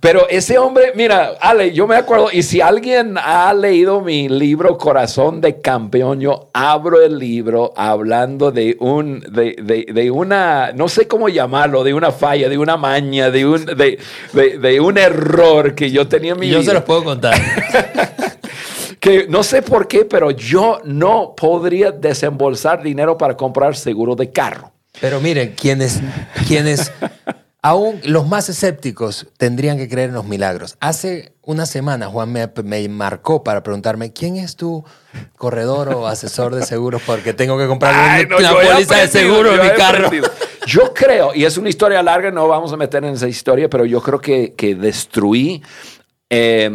Pero 0.00 0.28
ese 0.28 0.58
hombre, 0.58 0.92
mira, 0.94 1.32
Ale, 1.40 1.72
yo 1.72 1.86
me 1.86 1.96
acuerdo, 1.96 2.28
y 2.32 2.42
si 2.42 2.60
alguien 2.60 3.16
ha 3.18 3.52
leído 3.54 4.00
mi 4.02 4.28
libro 4.28 4.76
Corazón 4.78 5.40
de 5.40 5.60
Campeón, 5.60 6.20
yo 6.20 6.50
abro 6.52 7.02
el 7.02 7.18
libro 7.18 7.72
hablando 7.76 8.52
de 8.52 8.76
un, 8.78 9.20
de, 9.20 9.56
de- 9.62 9.86
de 9.92 10.10
una, 10.10 10.72
no 10.74 10.88
sé 10.88 11.08
cómo 11.08 11.28
llamarlo, 11.28 11.82
de 11.82 11.94
una 11.94 12.12
falla, 12.12 12.48
de 12.48 12.58
una 12.58 12.76
maña, 12.76 13.30
de 13.30 13.46
un, 13.46 13.64
de, 13.64 13.98
de- 14.32 14.80
un 14.80 14.98
error 14.98 15.74
que 15.74 15.90
yo 15.90 16.06
tenía 16.06 16.32
en 16.32 16.40
mi 16.40 16.46
Y 16.46 16.50
yo 16.50 16.58
vida 16.60 16.70
se 16.70 16.74
los 16.74 16.84
puedo 16.84 17.02
contar. 17.02 17.34
que 19.00 19.26
no 19.28 19.42
sé 19.42 19.62
por 19.62 19.88
qué, 19.88 20.04
pero 20.04 20.30
yo 20.30 20.80
no 20.84 21.34
podría 21.36 21.90
desembolsar 21.90 22.82
dinero 22.82 23.16
para 23.16 23.36
comprar 23.36 23.76
seguro 23.76 24.14
de 24.14 24.30
carro. 24.30 24.72
Pero 25.00 25.20
miren, 25.20 25.54
quienes, 25.60 26.00
quienes 26.48 26.90
aún 27.66 28.00
los 28.04 28.28
más 28.28 28.48
escépticos 28.48 29.26
tendrían 29.38 29.76
que 29.76 29.88
creer 29.88 30.10
en 30.10 30.14
los 30.14 30.24
milagros. 30.24 30.76
Hace 30.78 31.32
una 31.42 31.66
semana 31.66 32.06
Juan 32.06 32.30
me, 32.30 32.48
me 32.62 32.88
marcó 32.88 33.42
para 33.42 33.64
preguntarme, 33.64 34.12
¿quién 34.12 34.36
es 34.36 34.54
tu 34.54 34.84
corredor 35.36 35.88
o 35.92 36.06
asesor 36.06 36.54
de 36.54 36.64
seguros? 36.64 37.02
Porque 37.04 37.32
tengo 37.32 37.58
que 37.58 37.66
comprar 37.66 37.92
Ay, 37.94 38.24
una, 38.26 38.52
no, 38.52 38.56
póliza 38.60 38.98
de 38.98 39.08
seguro 39.08 39.50
en 39.50 39.56
yo 39.56 39.62
mi 39.64 39.70
carro. 39.70 40.10
Yo 40.66 40.92
creo, 40.92 41.32
y 41.32 41.44
es 41.44 41.56
una 41.58 41.68
historia 41.68 42.02
larga, 42.02 42.32
no 42.32 42.48
vamos 42.48 42.72
a 42.72 42.76
meter 42.76 43.04
en 43.04 43.14
esa 43.14 43.28
historia, 43.28 43.70
pero 43.70 43.84
yo 43.84 44.02
creo 44.02 44.20
que, 44.20 44.52
que 44.54 44.74
destruí, 44.74 45.62
eh, 46.28 46.68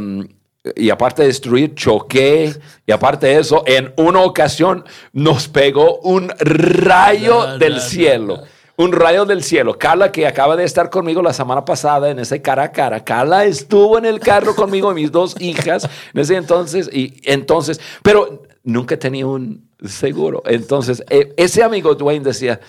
y 0.77 0.89
aparte 0.91 1.23
de 1.23 1.27
destruir, 1.27 1.75
choqué, 1.75 2.55
y 2.87 2.91
aparte 2.93 3.27
de 3.27 3.39
eso, 3.39 3.63
en 3.65 3.93
una 3.97 4.21
ocasión 4.21 4.85
nos 5.11 5.49
pegó 5.49 5.99
un 5.99 6.31
rayo 6.39 7.47
No, 7.47 7.57
del 7.57 7.73
no, 7.75 7.79
cielo. 7.81 8.35
no, 8.37 8.41
no. 8.43 8.47
Un 8.81 8.93
rayo 8.93 9.25
del 9.25 9.43
cielo. 9.43 9.77
Carla, 9.77 10.11
que 10.11 10.25
acaba 10.25 10.55
de 10.55 10.63
estar 10.63 10.89
conmigo 10.89 11.21
la 11.21 11.33
semana 11.33 11.63
pasada 11.63 12.09
en 12.09 12.17
ese 12.17 12.41
cara 12.41 12.63
a 12.63 12.71
cara. 12.71 13.03
Carla 13.03 13.45
estuvo 13.45 13.99
en 13.99 14.05
el 14.05 14.19
carro 14.19 14.55
conmigo, 14.55 14.91
mis 14.91 15.11
dos 15.11 15.39
hijas, 15.39 15.87
en 16.11 16.19
ese 16.19 16.35
entonces. 16.35 16.89
Y 16.91 17.21
entonces, 17.25 17.79
pero 18.01 18.41
nunca 18.63 18.97
tenía 18.97 19.27
un 19.27 19.69
seguro. 19.85 20.41
Entonces, 20.47 21.03
eh, 21.11 21.31
ese 21.37 21.61
amigo 21.61 21.93
Dwayne 21.93 22.25
decía, 22.25 22.59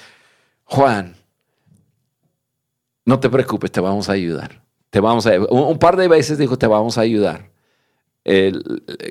Juan, 0.65 1.17
no 3.07 3.19
te 3.19 3.31
preocupes, 3.31 3.73
te 3.73 3.81
vamos 3.81 4.11
a 4.11 4.13
ayudar. 4.13 4.63
Te 4.91 5.01
vamos 5.01 5.27
a, 5.27 5.31
un, 5.49 5.79
par 5.79 5.97
de 5.97 6.09
veces 6.09 6.37
dijo, 6.37 6.59
te 6.59 6.67
vamos 6.67 6.99
a 6.99 7.01
ayudar. 7.01 7.51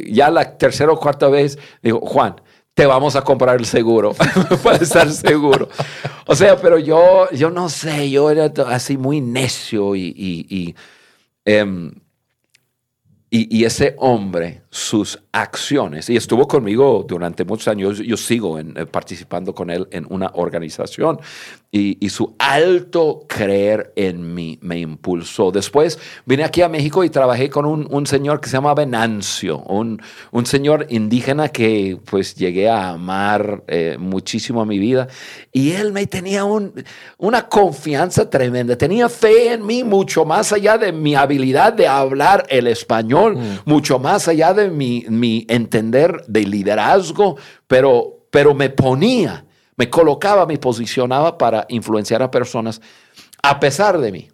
Ya 0.07 0.29
la 0.29 0.55
tercera 0.55 0.91
o 0.91 0.99
cuarta 0.99 1.29
vez 1.29 1.57
dijo, 1.81 1.99
Juan, 2.01 2.35
te 2.73 2.85
vamos 2.85 3.15
a 3.15 3.21
comprar 3.23 3.57
el 3.59 3.65
seguro 3.65 4.13
para 4.63 4.77
estar 4.77 5.09
seguro. 5.11 5.67
O 6.25 6.35
sea, 6.35 6.55
pero 6.59 6.79
yo, 6.79 7.29
yo 7.31 7.49
no 7.49 7.69
sé, 7.69 8.09
yo 8.09 8.29
era 8.31 8.51
así 8.67 8.97
muy 8.97 9.19
necio 9.21 9.95
y, 9.95 10.05
y, 10.15 10.45
y, 10.49 10.75
em, 11.45 11.91
y- 13.29 13.59
y 13.59 13.63
ese 13.65 13.95
hombre, 13.97 14.63
sus 14.69 15.19
acciones, 15.31 16.09
y 16.09 16.17
estuvo 16.17 16.47
conmigo 16.47 17.05
durante 17.07 17.45
muchos 17.45 17.67
años, 17.69 17.99
yo 17.99 18.17
sigo 18.17 18.59
en- 18.59 18.75
eh, 18.77 18.85
participando 18.85 19.53
con 19.55 19.69
él 19.69 19.87
en 19.91 20.05
una 20.09 20.31
organización, 20.33 21.19
y, 21.73 21.97
y 22.05 22.09
su 22.09 22.35
alto 22.37 23.25
creer 23.27 23.93
en 23.95 24.33
mí 24.33 24.59
me 24.61 24.77
impulsó. 24.79 25.51
Después 25.51 25.97
vine 26.25 26.43
aquí 26.43 26.61
a 26.61 26.67
México 26.67 27.03
y 27.03 27.09
trabajé 27.09 27.49
con 27.49 27.65
un, 27.65 27.87
un 27.89 28.05
señor 28.05 28.41
que 28.41 28.49
se 28.49 28.57
llama 28.57 28.73
Venancio, 28.75 29.59
un, 29.59 30.01
un 30.31 30.45
señor 30.45 30.85
indígena 30.89 31.47
que 31.47 31.97
pues 32.03 32.35
llegué 32.35 32.69
a 32.69 32.89
amar 32.89 33.63
eh, 33.67 33.95
muchísimo 33.97 34.61
a 34.61 34.65
mi 34.65 34.79
vida, 34.79 35.07
y 35.53 35.71
él 35.71 35.93
me 35.93 36.05
tenía 36.07 36.43
un- 36.43 36.73
una 37.17 37.47
confianza 37.47 38.29
tremenda, 38.29 38.77
tenía 38.77 39.07
fe 39.07 39.53
en 39.53 39.65
mí 39.65 39.83
mucho 39.85 40.25
más 40.25 40.51
allá 40.51 40.77
de 40.77 40.91
mi 40.91 41.15
habilidad 41.15 41.71
de 41.71 41.87
hablar 41.87 42.45
el 42.49 42.67
español, 42.67 43.37
mucho 43.65 43.97
más 43.97 44.27
allá 44.27 44.53
de 44.53 44.69
mi, 44.69 45.05
mi 45.07 45.45
entender 45.47 46.23
de 46.27 46.41
liderazgo, 46.43 47.37
pero, 47.67 48.25
pero 48.29 48.53
me 48.53 48.69
ponía, 48.69 49.45
me 49.81 49.89
colocaba, 49.89 50.45
me 50.45 50.59
posicionaba 50.59 51.39
para 51.39 51.65
influenciar 51.69 52.21
a 52.21 52.29
personas 52.29 52.79
a 53.41 53.59
pesar 53.59 53.97
de 53.97 54.11
mí. 54.11 54.29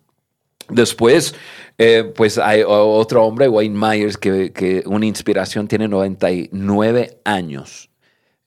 Después, 0.67 1.33
eh, 1.77 2.11
pues 2.13 2.37
hay 2.37 2.63
otro 2.67 3.23
hombre, 3.23 3.47
Wayne 3.47 3.79
Myers, 3.79 4.17
que, 4.17 4.51
que 4.51 4.83
una 4.85 5.05
inspiración 5.05 5.69
tiene 5.69 5.87
99 5.87 7.21
años. 7.23 7.89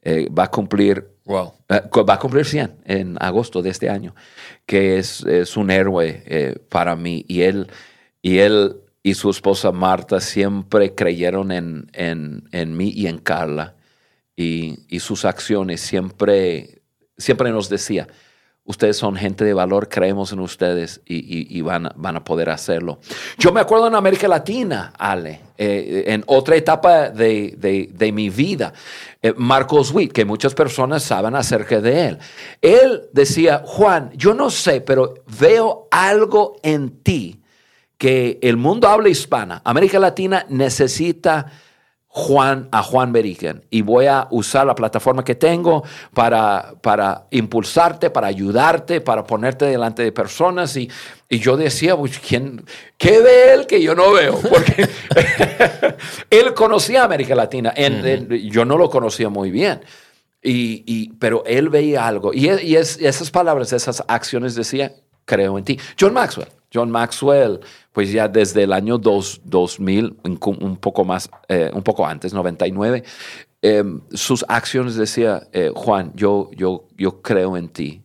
Eh, 0.03 0.29
va 0.29 0.45
a 0.45 0.51
cumplir 0.51 1.09
Wow. 1.25 1.55
eh, 1.71 1.81
va 2.07 2.15
a 2.15 2.19
cumplir 2.19 2.45
100 2.45 2.83
en 2.85 3.17
agosto 3.19 3.63
de 3.63 3.71
este 3.71 3.89
año, 3.89 4.15
que 4.67 4.99
es, 4.99 5.23
es 5.25 5.57
un 5.57 5.71
héroe 5.71 6.23
eh, 6.27 6.59
para 6.69 6.97
mí. 6.97 7.25
Y 7.29 7.43
él, 7.43 7.69
y 8.21 8.41
él 8.41 8.77
y 9.03 9.15
su 9.15 9.31
esposa 9.31 9.73
Marta 9.73 10.21
siempre 10.21 10.95
creyeron 10.95 11.51
en, 11.51 11.89
en, 11.95 12.45
en 12.53 12.77
mí 12.77 12.93
y 12.95 13.07
en 13.07 13.17
Carla. 13.17 13.77
Y, 14.37 14.81
y 14.89 15.01
sus 15.01 15.25
acciones 15.25 15.81
siempre, 15.83 16.80
siempre 17.21 17.51
nos 17.51 17.69
decía, 17.69 18.09
Ustedes 18.71 18.99
son 18.99 19.17
gente 19.17 19.45
de 19.45 19.53
valor, 19.53 19.89
creemos 19.89 20.33
en 20.33 20.39
ustedes 20.39 21.01
y, 21.05 21.61
van, 21.63 21.87
a 21.87 22.23
poder 22.23 22.51
hacerlo. 22.51 23.01
Yo 23.37 23.53
me 23.53 23.61
acuerdo 23.61 23.89
en 23.89 23.97
América 23.97 24.29
Latina, 24.29 24.93
Ale, 24.97 25.41
eh, 25.57 26.05
en 26.07 26.23
otra 26.27 26.55
etapa 26.55 27.09
de, 27.11 28.13
mi 28.15 28.31
vida, 28.31 28.73
eh, 29.23 29.33
Marcos 29.37 29.91
Witt, 29.93 30.13
que 30.13 30.25
muchas 30.25 30.55
personas 30.55 31.03
saben 31.03 31.35
acerca 31.35 31.81
de 31.81 32.09
él. 32.09 32.19
Él 32.61 33.09
decía, 33.13 33.63
Juan, 33.65 34.13
yo 34.15 34.35
no 34.35 34.51
sé, 34.51 34.83
pero 34.83 35.15
veo 35.41 35.89
algo 35.91 36.57
en 36.63 37.03
ti 37.03 37.41
que 37.99 38.39
el 38.41 38.57
mundo 38.57 38.89
habla 38.89 39.09
hispana, 39.09 39.63
América 39.65 39.99
Latina 39.99 40.47
necesita 40.49 41.47
Juan, 42.13 42.69
a 42.73 42.83
Juan 42.83 43.13
Beriken 43.13 43.65
y 43.71 43.83
voy 43.83 44.07
a 44.07 44.27
usar 44.33 44.67
la 44.67 44.75
plataforma 44.75 45.23
que 45.23 45.37
tengo 45.37 45.85
para, 46.13 46.75
para 46.81 47.29
impulsarte, 47.31 48.11
para 48.11 48.27
ayudarte, 48.27 49.01
para 49.01 49.23
ponerte 49.23 49.67
delante 49.67 50.03
de 50.03 50.11
personas. 50.11 50.77
Y, 50.77 50.91
y 51.29 51.39
yo 51.39 51.57
decía, 51.57 51.97
pues, 51.97 52.19
¿quién, 52.19 52.65
¿qué 52.99 53.21
ve 53.21 53.55
él 53.55 53.67
que 53.69 53.81
yo 53.81 53.95
no 53.95 54.11
veo? 54.11 54.41
Porque 54.41 54.89
él 56.31 56.53
conocía 56.53 57.05
América 57.05 57.37
Latina, 57.37 57.73
en, 57.77 58.29
yo 58.51 58.65
no 58.65 58.77
lo 58.77 58.91
conocía 58.91 59.29
muy 59.29 59.53
bien. 59.53 59.81
Y, 60.43 60.83
y, 60.87 61.13
pero 61.13 61.45
él 61.47 61.69
veía 61.69 62.09
algo. 62.09 62.35
Y, 62.35 62.51
y 62.51 62.75
esas 62.75 63.31
palabras, 63.31 63.73
esas 63.73 64.03
acciones 64.09 64.57
decía, 64.57 64.93
creo 65.25 65.57
en 65.59 65.65
ti. 65.65 65.79
John 65.99 66.13
Maxwell. 66.13 66.49
John 66.73 66.91
Maxwell, 66.91 67.61
pues 67.93 68.13
ya 68.13 68.29
desde 68.29 68.63
el 68.63 68.73
año 68.73 68.99
2000, 68.99 70.17
un 70.23 70.77
poco 70.77 71.05
más, 71.05 71.29
eh, 71.49 71.71
un 71.73 71.83
poco 71.83 72.07
antes, 72.07 72.33
99, 72.33 73.03
em, 73.63 74.01
sus 74.13 74.45
acciones 74.49 74.95
decía, 74.95 75.49
eh, 75.53 75.71
Juan, 75.75 76.13
yo, 76.15 76.51
yo, 76.57 76.87
yo 76.97 77.21
creo 77.23 77.57
en 77.57 77.69
ti, 77.69 78.03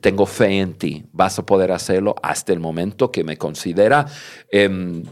tengo 0.00 0.26
fe 0.26 0.60
en 0.60 0.74
ti, 0.74 1.04
vas 1.12 1.38
a 1.38 1.46
poder 1.46 1.72
hacerlo 1.72 2.14
hasta 2.22 2.52
el 2.52 2.60
momento 2.60 3.10
que 3.10 3.24
me 3.24 3.36
considera 3.36 4.06
em, 4.50 5.02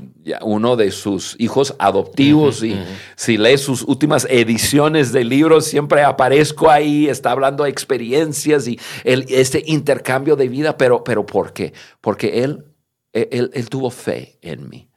uno 0.43 0.77
de 0.77 0.91
sus 0.91 1.35
hijos 1.39 1.75
adoptivos 1.79 2.63
y 2.63 2.79
si 3.17 3.37
lees 3.37 3.63
sus 3.63 3.83
últimas 3.83 4.27
ediciones 4.31 5.13
de 5.13 5.25
libros, 5.25 5.65
siempre 5.65 6.03
aparezco 6.03 6.71
ahí, 6.71 7.09
está 7.09 7.33
hablando 7.33 7.65
de 7.65 7.71
experiencias 7.71 8.69
y 8.69 8.79
el, 9.05 9.25
este 9.29 9.63
intercambio 9.67 10.37
de 10.37 10.49
vida, 10.49 10.77
pero, 10.77 11.03
pero 11.03 11.27
¿por 11.27 11.53
qué? 11.53 11.73
Porque 12.01 12.45
él 12.45 12.65
él, 13.17 13.69
tuvo 13.69 13.91
fe 13.91 14.39
en 14.43 14.69
mí. 14.69 14.89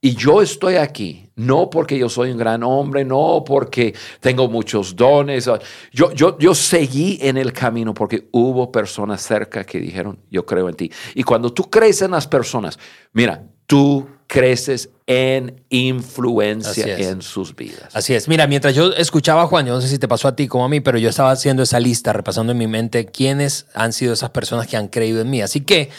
Y 0.00 0.14
yo 0.14 0.42
estoy 0.42 0.76
aquí, 0.76 1.30
no 1.34 1.70
porque 1.70 1.96
yo 1.98 2.10
soy 2.10 2.30
un 2.30 2.36
gran 2.36 2.62
hombre, 2.62 3.06
no 3.06 3.42
porque 3.42 3.94
tengo 4.20 4.48
muchos 4.48 4.94
dones. 4.94 5.48
Yo, 5.90 6.12
yo, 6.12 6.38
yo 6.38 6.54
seguí 6.54 7.18
en 7.22 7.38
el 7.38 7.54
camino 7.54 7.94
porque 7.94 8.28
hubo 8.32 8.70
personas 8.70 9.22
cerca 9.22 9.64
que 9.64 9.80
dijeron, 9.80 10.18
yo 10.30 10.44
creo 10.44 10.68
en 10.68 10.74
ti. 10.74 10.92
Y 11.14 11.22
cuando 11.22 11.54
tú 11.54 11.70
crees 11.70 12.02
en 12.02 12.10
las 12.10 12.26
personas, 12.26 12.78
mira, 13.14 13.46
tú 13.66 14.06
creces 14.26 14.90
en 15.06 15.62
influencia 15.68 16.98
en 16.98 17.22
sus 17.22 17.54
vidas. 17.54 17.94
Así 17.94 18.14
es. 18.14 18.26
Mira, 18.28 18.46
mientras 18.46 18.74
yo 18.74 18.92
escuchaba 18.92 19.42
a 19.42 19.46
Juan, 19.46 19.66
yo 19.66 19.74
no 19.74 19.80
sé 19.80 19.88
si 19.88 19.98
te 19.98 20.08
pasó 20.08 20.28
a 20.28 20.36
ti 20.36 20.48
como 20.48 20.64
a 20.64 20.68
mí, 20.68 20.80
pero 20.80 20.98
yo 20.98 21.08
estaba 21.08 21.30
haciendo 21.30 21.62
esa 21.62 21.78
lista, 21.78 22.12
repasando 22.12 22.52
en 22.52 22.58
mi 22.58 22.66
mente 22.66 23.06
quiénes 23.06 23.66
han 23.74 23.92
sido 23.92 24.12
esas 24.12 24.30
personas 24.30 24.66
que 24.66 24.76
han 24.76 24.88
creído 24.88 25.20
en 25.20 25.30
mí. 25.30 25.42
Así 25.42 25.60
que 25.60 25.90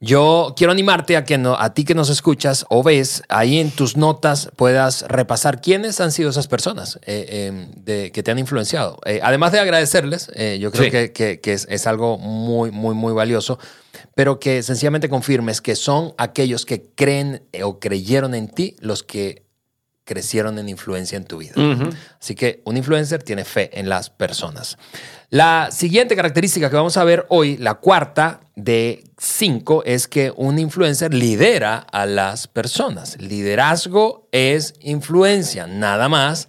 yo 0.00 0.52
quiero 0.56 0.72
animarte 0.72 1.16
a 1.16 1.24
que 1.24 1.38
no, 1.38 1.56
a 1.58 1.72
ti 1.72 1.84
que 1.84 1.94
nos 1.94 2.10
escuchas 2.10 2.66
o 2.68 2.82
ves, 2.82 3.22
ahí 3.28 3.58
en 3.58 3.70
tus 3.70 3.96
notas 3.96 4.50
puedas 4.54 5.06
repasar 5.08 5.62
quiénes 5.62 6.00
han 6.00 6.12
sido 6.12 6.28
esas 6.28 6.48
personas 6.48 6.98
eh, 7.06 7.46
em, 7.48 7.70
de, 7.82 8.12
que 8.12 8.22
te 8.22 8.30
han 8.30 8.38
influenciado. 8.38 8.98
Eh, 9.06 9.20
además 9.22 9.52
de 9.52 9.60
agradecerles, 9.60 10.30
eh, 10.34 10.58
yo 10.60 10.70
creo 10.70 10.90
que, 10.90 11.40
es, 11.44 11.66
es, 11.70 11.86
algo 11.86 12.18
muy, 12.18 12.70
muy, 12.70 12.94
muy 12.94 13.14
valioso, 13.14 13.58
pero 14.14 14.38
que 14.38 14.62
sencillamente 14.62 15.08
confirmes 15.08 15.62
que 15.62 15.74
son 15.74 16.12
aquellos 16.18 16.66
que 16.66 16.90
creen 16.94 17.42
o 17.62 17.78
creyeron 17.78 18.34
en 18.34 18.48
ti 18.48 18.76
los 18.80 19.02
que 19.02 19.45
crecieron 20.06 20.58
en 20.58 20.68
influencia 20.68 21.16
en 21.16 21.24
tu 21.24 21.38
vida. 21.38 21.54
Así 22.20 22.34
que 22.34 22.62
un 22.64 22.76
influencer 22.76 23.22
tiene 23.22 23.44
fe 23.44 23.78
en 23.78 23.88
las 23.88 24.08
personas. 24.08 24.78
La 25.28 25.70
siguiente 25.72 26.14
característica 26.14 26.70
que 26.70 26.76
vamos 26.76 26.96
a 26.96 27.04
ver 27.04 27.26
hoy, 27.28 27.56
la 27.56 27.74
cuarta 27.74 28.40
de 28.54 29.02
cinco, 29.18 29.82
es 29.84 30.06
que 30.06 30.32
un 30.34 30.60
influencer 30.60 31.12
lidera 31.12 31.78
a 31.78 32.06
las 32.06 32.46
personas. 32.46 33.20
Liderazgo 33.20 34.28
es 34.30 34.74
influencia, 34.80 35.66
nada 35.66 36.08
más 36.08 36.48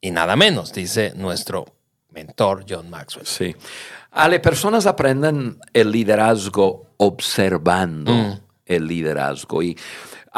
y 0.00 0.10
nada 0.10 0.34
menos, 0.34 0.72
dice 0.72 1.12
nuestro 1.14 1.66
mentor 2.10 2.64
John 2.66 2.88
Maxwell. 2.88 3.26
Sí. 3.26 3.54
Ale, 4.12 4.40
personas 4.40 4.86
aprenden 4.86 5.58
el 5.74 5.92
liderazgo 5.92 6.86
observando 6.96 8.12
mm. 8.12 8.40
el 8.64 8.86
liderazgo 8.86 9.62
y 9.62 9.76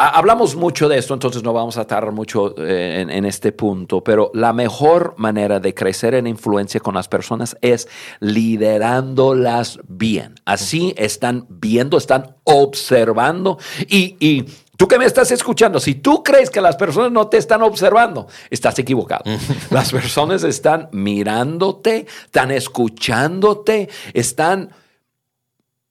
Hablamos 0.03 0.57
mucho 0.57 0.89
de 0.89 0.97
esto, 0.97 1.13
entonces 1.13 1.43
no 1.43 1.53
vamos 1.53 1.77
a 1.77 1.87
tardar 1.87 2.11
mucho 2.13 2.55
eh, 2.57 3.05
en, 3.07 3.27
este 3.27 3.53
punto, 3.53 4.03
pero 4.03 4.31
la 4.33 4.55
mejor 4.55 5.15
manera 5.19 5.61
de 5.61 5.75
crecer 5.75 6.15
en 6.15 6.27
influencia 6.27 6.81
con 6.81 6.95
las 6.95 7.07
personas 7.07 7.55
es 7.61 7.87
liderándolas 8.19 9.79
bien. 9.87 10.37
Así 10.47 10.95
están 10.97 11.45
viendo, 11.51 11.99
están 11.99 12.35
observando 12.45 13.59
y, 13.89 14.17
y 14.21 14.47
Tú 14.81 14.89
que 14.89 14.99
me 14.99 15.05
estás 15.05 15.31
escuchando, 15.31 15.79
si 15.79 15.97
tú 15.97 16.25
crees 16.25 16.49
que 16.49 16.63
las 16.63 16.77
personas 16.77 17.13
no 17.13 17.29
te 17.29 17.37
están 17.37 17.61
observando, 17.61 18.29
estás 18.49 18.79
equivocado. 18.79 19.25
Las 19.71 19.93
personas 19.93 20.43
están 20.43 20.89
mirándote, 20.93 22.07
están 22.25 22.51
escuchándote, 22.51 23.91
están, 24.15 24.71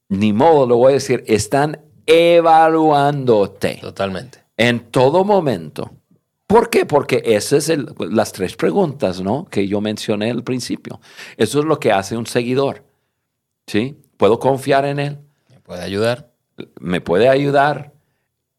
ni 0.08 0.34
modo 0.34 0.65
lo 0.65 0.78
voy 0.78 0.93
a 0.93 0.95
decir, 0.95 1.24
están 1.28 1.82
evaluándote. 2.10 3.78
Totalmente. 3.82 4.39
En 4.58 4.91
todo 4.91 5.24
momento. 5.24 5.91
¿Por 6.48 6.72
qué? 6.72 6.86
Porque 6.88 7.22
esas 7.24 7.65
son 7.65 7.95
las 8.10 8.32
tres 8.32 8.56
preguntas, 8.56 9.22
¿no? 9.22 9.45
Que 9.45 9.67
yo 9.67 9.80
mencioné 9.80 10.32
al 10.32 10.43
principio. 10.43 11.00
Eso 11.38 11.60
es 11.60 11.65
lo 11.65 11.80
que 11.80 11.91
hace 11.91 12.17
un 12.17 12.26
seguidor. 12.26 12.84
¿Sí? 13.67 13.95
¿Puedo 14.17 14.39
confiar 14.39 14.86
en 14.86 15.00
él? 15.00 15.17
¿Me 15.50 15.60
puede 15.60 15.84
ayudar? 15.84 16.32
¿Me 16.80 17.02
puede 17.02 17.30
ayudar? 17.30 17.93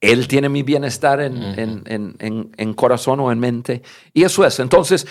Él 0.01 0.29
tiene 0.29 0.49
mi 0.49 0.63
bienestar 0.63 1.21
en, 1.21 2.55
en 2.57 2.75
corazón 2.75 3.19
o 3.19 3.33
en 3.33 3.41
mente. 3.41 3.83
Y 4.15 4.23
eso 4.23 4.47
es. 4.47 4.61
Entonces, 4.61 5.07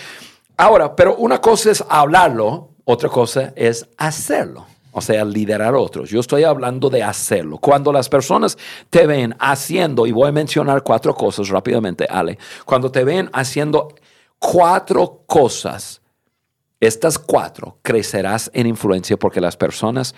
ahora, 0.56 0.96
pero 0.96 1.16
una 1.16 1.40
cosa 1.40 1.70
es 1.70 1.84
hablarlo, 1.88 2.70
otra 2.84 3.10
cosa 3.10 3.52
es 3.54 3.86
hacerlo 3.98 4.66
o 4.92 5.00
sea, 5.00 5.24
liderar 5.24 5.74
a 5.74 5.78
otros. 5.78 6.10
Yo 6.10 6.20
estoy 6.20 6.44
hablando 6.44 6.90
de 6.90 7.02
hacerlo. 7.02 7.58
Cuando 7.58 7.92
las 7.92 8.08
personas 8.08 8.56
te 8.88 9.06
ven 9.06 9.34
haciendo, 9.38 10.06
y 10.06 10.12
voy 10.12 10.28
a 10.28 10.32
mencionar 10.32 10.82
cuatro 10.82 11.14
cosas 11.14 11.48
rápidamente, 11.48 12.06
Ale, 12.08 12.38
cuando 12.64 12.90
te 12.90 13.04
ven 13.04 13.30
haciendo 13.32 13.94
cuatro 14.38 15.22
cosas, 15.26 16.00
estas 16.80 17.18
cuatro 17.18 17.78
crecerás 17.82 18.50
en 18.54 18.66
influencia 18.66 19.16
porque 19.16 19.40
las 19.40 19.56
personas 19.56 20.14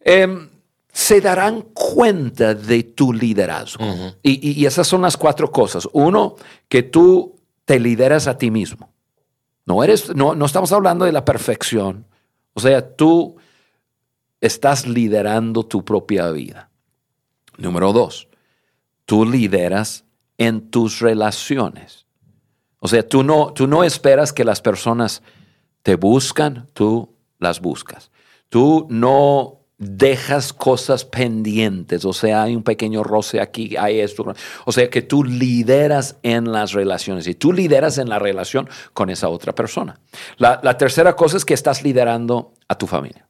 em, 0.00 0.48
se 0.92 1.20
darán 1.20 1.62
cuenta 1.74 2.54
de 2.54 2.82
tu 2.84 3.12
liderazgo. 3.12 3.84
y, 4.22 4.60
y 4.60 4.66
esas 4.66 4.86
son 4.86 5.02
las 5.02 5.16
cuatro 5.16 5.50
cosas. 5.50 5.88
Uno, 5.92 6.36
que 6.68 6.82
tú 6.84 7.36
te 7.64 7.78
lideras 7.78 8.26
a 8.26 8.38
ti 8.38 8.50
mismo. 8.50 8.90
No, 9.66 9.84
eres, 9.84 10.16
no, 10.16 10.34
no 10.34 10.46
estamos 10.46 10.72
hablando 10.72 11.04
de 11.04 11.12
la 11.12 11.26
perfección. 11.26 12.06
O 12.54 12.60
sea, 12.60 12.96
tú 12.96 13.36
estás 14.40 14.86
liderando 14.86 15.64
tu 15.64 15.84
propia 15.84 16.30
vida. 16.30 16.70
Número 17.56 17.92
dos, 17.92 18.28
tú 19.04 19.24
lideras 19.24 20.04
en 20.36 20.70
tus 20.70 21.00
relaciones. 21.00 22.06
O 22.78 22.88
sea, 22.88 23.06
tú 23.06 23.24
no, 23.24 23.52
tú 23.52 23.66
no 23.66 23.82
esperas 23.82 24.32
que 24.32 24.44
las 24.44 24.60
personas 24.60 25.22
te 25.82 25.96
buscan, 25.96 26.68
tú 26.72 27.14
las 27.38 27.60
buscas. 27.60 28.10
Tú 28.48 28.86
no 28.88 29.58
dejas 29.78 30.52
cosas 30.52 31.04
pendientes, 31.04 32.04
o 32.04 32.12
sea, 32.12 32.42
hay 32.42 32.56
un 32.56 32.64
pequeño 32.64 33.04
roce 33.04 33.40
aquí, 33.40 33.76
hay 33.76 34.00
esto. 34.00 34.34
O 34.64 34.72
sea, 34.72 34.90
que 34.90 35.02
tú 35.02 35.22
lideras 35.22 36.16
en 36.22 36.50
las 36.50 36.72
relaciones 36.72 37.28
y 37.28 37.34
tú 37.34 37.52
lideras 37.52 37.98
en 37.98 38.08
la 38.08 38.18
relación 38.18 38.68
con 38.92 39.08
esa 39.08 39.28
otra 39.28 39.54
persona. 39.54 40.00
La, 40.36 40.58
la 40.64 40.76
tercera 40.76 41.14
cosa 41.14 41.36
es 41.36 41.44
que 41.44 41.54
estás 41.54 41.84
liderando 41.84 42.54
a 42.66 42.76
tu 42.76 42.88
familia. 42.88 43.27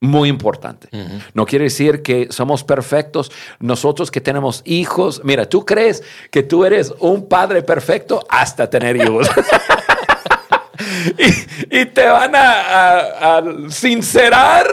Muy 0.00 0.28
importante. 0.28 0.88
No 1.32 1.46
quiere 1.46 1.64
decir 1.64 2.02
que 2.02 2.28
somos 2.30 2.64
perfectos. 2.64 3.32
Nosotros 3.60 4.10
que 4.10 4.20
tenemos 4.20 4.60
hijos, 4.66 5.22
mira, 5.24 5.48
tú 5.48 5.64
crees 5.64 6.02
que 6.30 6.42
tú 6.42 6.66
eres 6.66 6.92
un 6.98 7.28
padre 7.28 7.62
perfecto 7.62 8.22
hasta 8.28 8.68
tener 8.68 8.96
hijos. 8.96 9.26
y, 11.70 11.86
te 11.86 12.06
van 12.06 12.32
a, 12.34 13.42
sincerar 13.70 14.66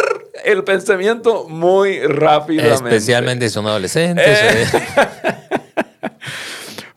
el 0.43 0.65
pensamiento 0.65 1.47
muy 1.47 1.99
rápidamente. 1.99 2.89
Especialmente 2.89 3.47
si 3.47 3.53
son 3.53 3.65
adolescentes. 3.65 4.27
Eh. 4.27 4.67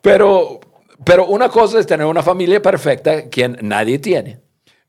pero, 0.03 0.59
pero 1.05 1.27
una 1.27 1.49
cosa 1.49 1.79
es 1.79 1.87
tener 1.87 2.07
una 2.07 2.25
familia 2.25 2.61
perfecta 2.61 3.31
que 3.31 3.49
nadie 3.49 4.01
tiene. 4.01 4.46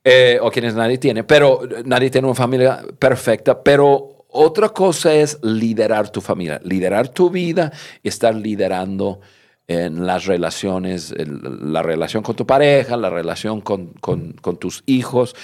Eh, 0.09 0.39
o 0.41 0.49
quienes 0.49 0.73
nadie 0.73 0.97
tiene, 0.97 1.25
pero 1.25 1.59
nadie 1.83 2.09
tiene 2.09 2.27
una 2.27 2.33
familia 2.33 2.81
perfecta, 2.97 3.61
pero 3.61 4.23
otra 4.29 4.69
cosa 4.69 5.13
es 5.13 5.37
liderar 5.43 6.09
tu 6.09 6.21
familia, 6.21 6.61
liderar 6.63 7.09
tu 7.09 7.29
vida 7.29 7.73
y 8.01 8.07
estar 8.07 8.33
liderando 8.33 9.19
en 9.67 10.07
las 10.07 10.25
relaciones, 10.25 11.13
la 11.17 11.83
relación 11.83 12.23
con 12.23 12.37
tu 12.37 12.45
pareja, 12.45 12.95
la 12.95 13.09
relación 13.09 13.59
con, 13.59 13.95
tus 14.57 14.81
hijos. 14.85 15.35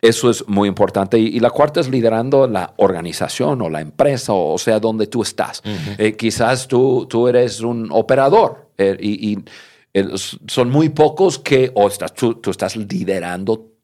Eso 0.00 0.30
es 0.30 0.46
muy 0.46 0.68
importante. 0.68 1.18
Y, 1.18 1.40
la 1.40 1.50
cuarta 1.50 1.80
es 1.80 1.88
liderando 1.88 2.46
la 2.46 2.74
organización 2.76 3.60
o 3.60 3.68
la 3.68 3.80
empresa, 3.80 4.32
o, 4.34 4.56
sea, 4.56 4.78
donde 4.78 5.08
tú 5.08 5.22
estás. 5.22 5.64
Eh, 5.98 6.14
quizás 6.16 6.68
tú, 6.68 7.08
tú 7.10 7.26
eres 7.26 7.60
un 7.60 7.88
operador 7.90 8.70
eh, 8.78 8.96
y, 9.00 9.38
son 10.46 10.70
muy 10.70 10.90
pocos 10.90 11.40
que, 11.40 11.72
o 11.74 11.88
estás, 11.88 12.14
tú, 12.14 12.34
tú 12.34 12.52
estás 12.52 12.76
liderando 12.76 13.75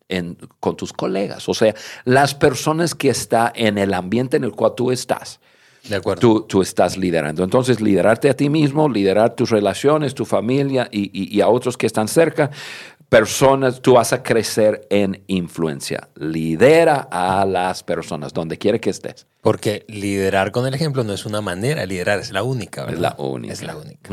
con 0.60 0.76
tus 0.76 0.92
colegas, 0.92 1.48
o 1.48 1.54
sea, 1.54 1.74
las 2.04 2.34
personas 2.34 2.94
que 2.94 3.10
están 3.10 3.52
en 3.54 3.78
el 3.78 3.94
ambiente 3.94 4.36
en 4.36 4.44
el 4.44 4.52
cual 4.52 4.74
tú 4.76 4.90
estás. 4.90 5.40
De 5.88 5.96
acuerdo. 5.96 6.20
Tú, 6.20 6.42
tú, 6.42 6.62
estás 6.62 6.96
liderando. 6.96 7.42
Entonces, 7.42 7.80
liderarte 7.80 8.30
a 8.30 8.34
ti 8.34 8.48
mismo, 8.48 8.88
liderar 8.88 9.34
tus 9.34 9.50
relaciones, 9.50 10.14
tu 10.14 10.24
familia 10.24 10.88
y, 10.92 11.10
y, 11.12 11.40
a 11.40 11.48
otros 11.48 11.76
que 11.76 11.86
están 11.86 12.06
cerca, 12.06 12.52
personas, 13.08 13.82
tú 13.82 13.94
vas 13.94 14.12
a 14.12 14.22
crecer 14.22 14.86
en 14.90 15.22
influencia. 15.26 16.08
Lidera 16.14 17.08
a 17.10 17.44
las 17.44 17.82
personas, 17.82 18.32
donde 18.32 18.58
quiera 18.58 18.78
que 18.78 18.90
estés. 18.90 19.26
Porque 19.42 19.84
liderar 19.88 20.52
con 20.52 20.66
el 20.66 20.72
ejemplo 20.72 21.02
no 21.04 21.12
es 21.12 21.26
una 21.26 21.40
manera, 21.40 21.84
liderar 21.84 22.20
es 22.20 22.30
la 22.30 22.44
única, 22.44 22.86
¿verdad? 22.86 23.12
Es 23.12 23.18
la 23.18 23.24
única. 23.24 23.52
Es 23.52 23.62
la 23.62 23.76
única. 23.76 24.10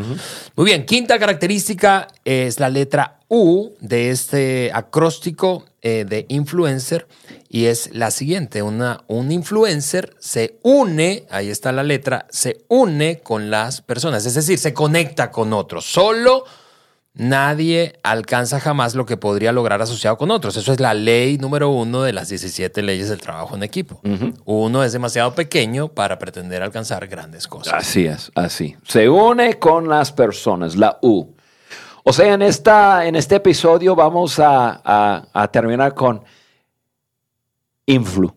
Muy 0.56 0.66
bien, 0.66 0.86
quinta 0.86 1.20
característica 1.20 2.08
es 2.26 2.60
la 2.60 2.68
letra 2.68 3.20
U 3.30 3.70
de 3.80 4.10
este 4.10 4.72
acróstico 4.74 5.66
eh, 5.82 6.06
de 6.08 6.26
influencer 6.30 7.08
y 7.50 7.66
es 7.66 7.94
la 7.94 8.12
siguiente, 8.12 8.62
una, 8.62 9.04
un 9.08 9.32
influencer 9.32 10.16
se 10.20 10.60
une, 10.64 11.26
ahí 11.30 11.50
está 11.50 11.72
la 11.72 11.84
letra, 11.84 12.28
se 12.30 12.66
une 12.68 13.20
con 13.20 13.50
las 13.50 13.82
personas, 13.82 14.26
es 14.26 14.36
decir, 14.36 14.58
se 14.58 14.74
conecta 14.74 15.32
con 15.32 15.54
otros. 15.54 15.86
Solo 15.86 16.46
Nadie 17.20 18.00
alcanza 18.04 18.62
jamás 18.62 18.96
lo 18.96 19.06
que 19.06 19.18
podría 19.18 19.52
lograr 19.52 19.82
asociado 19.82 20.18
con 20.18 20.32
otros. 20.32 20.56
Eso 20.56 20.72
es 20.72 20.80
la 20.80 20.94
ley 20.94 21.38
número 21.38 21.70
uno 21.70 22.04
de 22.04 22.14
las 22.14 22.30
17 22.30 22.82
leyes 22.82 23.10
del 23.10 23.20
trabajo 23.20 23.56
en 23.56 23.64
equipo. 23.64 24.00
Uno 24.46 24.84
es 24.84 24.94
demasiado 24.94 25.36
pequeño 25.36 25.90
para 25.90 26.18
pretender 26.18 26.64
alcanzar 26.64 27.08
grandes 27.08 27.48
cosas. 27.48 27.74
Así 27.74 28.06
es, 28.06 28.32
así. 28.36 28.78
Se 28.88 29.10
une 29.10 29.56
con 29.56 29.90
las 29.90 30.14
personas, 30.14 30.78
la 30.78 30.98
U. 31.02 31.36
O 32.04 32.14
sea, 32.14 32.34
en, 32.34 32.42
esta, 32.42 33.06
en 33.06 33.16
este 33.16 33.36
episodio 33.36 33.96
vamos 33.96 34.40
a, 34.40 35.28
a 35.34 35.48
terminar 35.52 35.94
con 35.94 36.24
influ. 37.86 38.34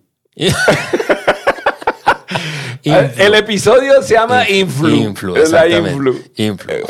El 2.83 3.35
episodio 3.35 4.03
se 4.03 4.15
llama 4.15 4.49
Influ. 4.49 4.89
Influ, 4.89 5.35
la 5.37 5.69
Influ. 5.69 6.15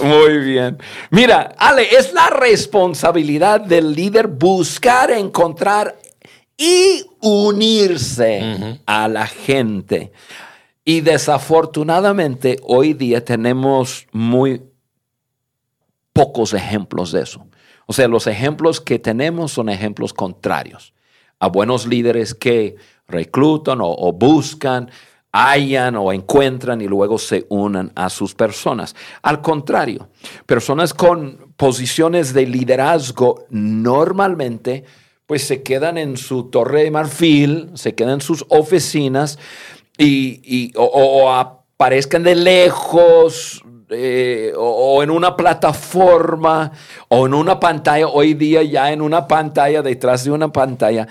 Muy 0.02 0.38
bien. 0.38 0.78
Mira, 1.10 1.54
Ale, 1.58 1.86
es 1.94 2.12
la 2.12 2.28
responsabilidad 2.28 3.60
del 3.60 3.94
líder 3.94 4.28
buscar, 4.28 5.10
encontrar 5.10 5.96
y 6.56 7.04
unirse 7.20 8.78
a 8.86 9.08
la 9.08 9.26
gente. 9.26 10.12
Y 10.84 11.02
desafortunadamente 11.02 12.58
hoy 12.62 12.94
día 12.94 13.24
tenemos 13.24 14.06
muy 14.12 14.62
pocos 16.12 16.54
ejemplos 16.54 17.12
de 17.12 17.22
eso. 17.22 17.46
O 17.86 17.92
sea, 17.92 18.08
los 18.08 18.26
ejemplos 18.26 18.80
que 18.80 18.98
tenemos 18.98 19.52
son 19.52 19.68
ejemplos 19.68 20.12
contrarios 20.12 20.94
a 21.38 21.48
buenos 21.48 21.86
líderes 21.86 22.34
que 22.34 22.76
reclutan 23.08 23.78
o 23.80 24.12
buscan 24.12 24.90
hallan 25.32 25.96
o 25.96 26.12
encuentran 26.12 26.80
y 26.80 26.86
luego 26.86 27.18
se 27.18 27.46
unan 27.48 27.90
a 27.94 28.10
sus 28.10 28.34
personas. 28.34 28.94
Al 29.22 29.40
contrario, 29.40 30.08
personas 30.46 30.92
con 30.92 31.54
posiciones 31.56 32.34
de 32.34 32.46
liderazgo 32.46 33.46
normalmente 33.48 34.84
pues 35.26 35.46
se 35.46 35.62
quedan 35.62 35.96
en 35.96 36.18
su 36.18 36.50
torre 36.50 36.84
de 36.84 36.90
marfil, 36.90 37.70
se 37.74 37.94
quedan 37.94 38.14
en 38.14 38.20
sus 38.20 38.44
oficinas 38.50 39.38
y, 39.96 40.72
o, 40.76 41.30
aparezcan 41.30 42.22
de 42.22 42.34
lejos, 42.34 43.64
eh, 43.94 44.52
o, 44.56 45.02
en 45.02 45.10
una 45.10 45.36
plataforma 45.36 46.72
o 47.08 47.26
en 47.26 47.34
una 47.34 47.58
pantalla, 47.60 48.08
hoy 48.08 48.34
día 48.34 48.62
ya 48.62 48.92
en 48.92 49.02
una 49.02 49.26
pantalla, 49.26 49.82
detrás 49.82 50.24
de 50.24 50.30
una 50.30 50.52
pantalla, 50.52 51.06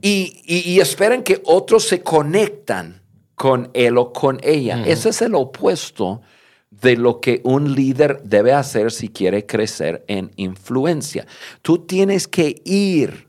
y, 0.00 0.42
y 0.44 0.78
esperan 0.80 1.22
que 1.22 1.42
otros 1.44 1.84
se 1.84 2.02
conectan 2.02 3.02
con 3.34 3.70
él 3.74 3.98
o 3.98 4.12
con 4.12 4.38
ella. 4.42 4.82
Ese 4.86 5.10
es 5.10 5.22
el 5.22 5.34
opuesto 5.34 6.22
de 6.70 6.96
lo 6.96 7.20
que 7.20 7.40
un 7.44 7.74
líder 7.74 8.22
debe 8.22 8.52
hacer 8.52 8.90
si 8.90 9.08
quiere 9.08 9.46
crecer 9.46 10.04
en 10.08 10.30
influencia. 10.36 11.26
Tú 11.62 11.86
tienes 11.86 12.26
que 12.26 12.60
ir 12.64 13.25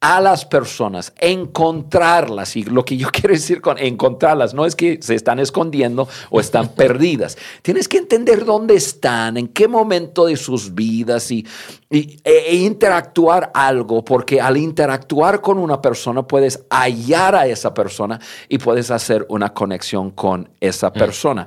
a 0.00 0.20
las 0.20 0.44
personas, 0.44 1.12
encontrarlas. 1.18 2.56
Y 2.56 2.62
lo 2.62 2.84
que 2.84 2.96
yo 2.96 3.08
quiero 3.12 3.34
decir 3.34 3.60
con 3.60 3.78
encontrarlas 3.78 4.54
no 4.54 4.64
es 4.64 4.76
que 4.76 5.00
se 5.02 5.14
están 5.14 5.38
escondiendo 5.38 6.08
o 6.30 6.40
están 6.40 6.68
perdidas. 6.74 7.36
Tienes 7.62 7.88
que 7.88 7.98
entender 7.98 8.44
dónde 8.44 8.74
están, 8.74 9.36
en 9.36 9.48
qué 9.48 9.66
momento 9.66 10.26
de 10.26 10.36
sus 10.36 10.74
vidas 10.74 11.30
y, 11.30 11.46
e, 11.90 12.18
e, 12.24 12.54
interactuar 12.56 13.50
algo, 13.54 14.04
porque 14.04 14.40
al 14.40 14.56
interactuar 14.56 15.40
con 15.40 15.58
una 15.58 15.80
persona 15.80 16.22
puedes 16.22 16.64
hallar 16.70 17.34
a 17.34 17.46
esa 17.46 17.74
persona 17.74 18.20
y 18.48 18.58
puedes 18.58 18.90
hacer 18.90 19.26
una 19.28 19.52
conexión 19.52 20.10
con 20.10 20.50
esa 20.60 20.90
mm. 20.90 20.92
persona. 20.92 21.46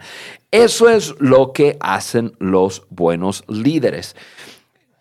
Eso 0.51 0.89
es 0.89 1.15
lo 1.19 1.53
que 1.53 1.77
hacen 1.79 2.33
los 2.39 2.83
buenos 2.89 3.45
líderes. 3.47 4.17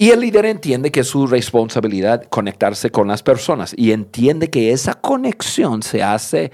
Y 0.00 0.12
el 0.12 0.20
líder 0.20 0.46
entiende 0.46 0.90
que 0.90 1.00
es 1.00 1.08
su 1.08 1.26
responsabilidad 1.26 2.24
conectarse 2.30 2.88
con 2.90 3.08
las 3.08 3.22
personas 3.22 3.74
y 3.76 3.92
entiende 3.92 4.48
que 4.48 4.72
esa 4.72 4.94
conexión 4.94 5.82
se 5.82 6.02
hace 6.02 6.52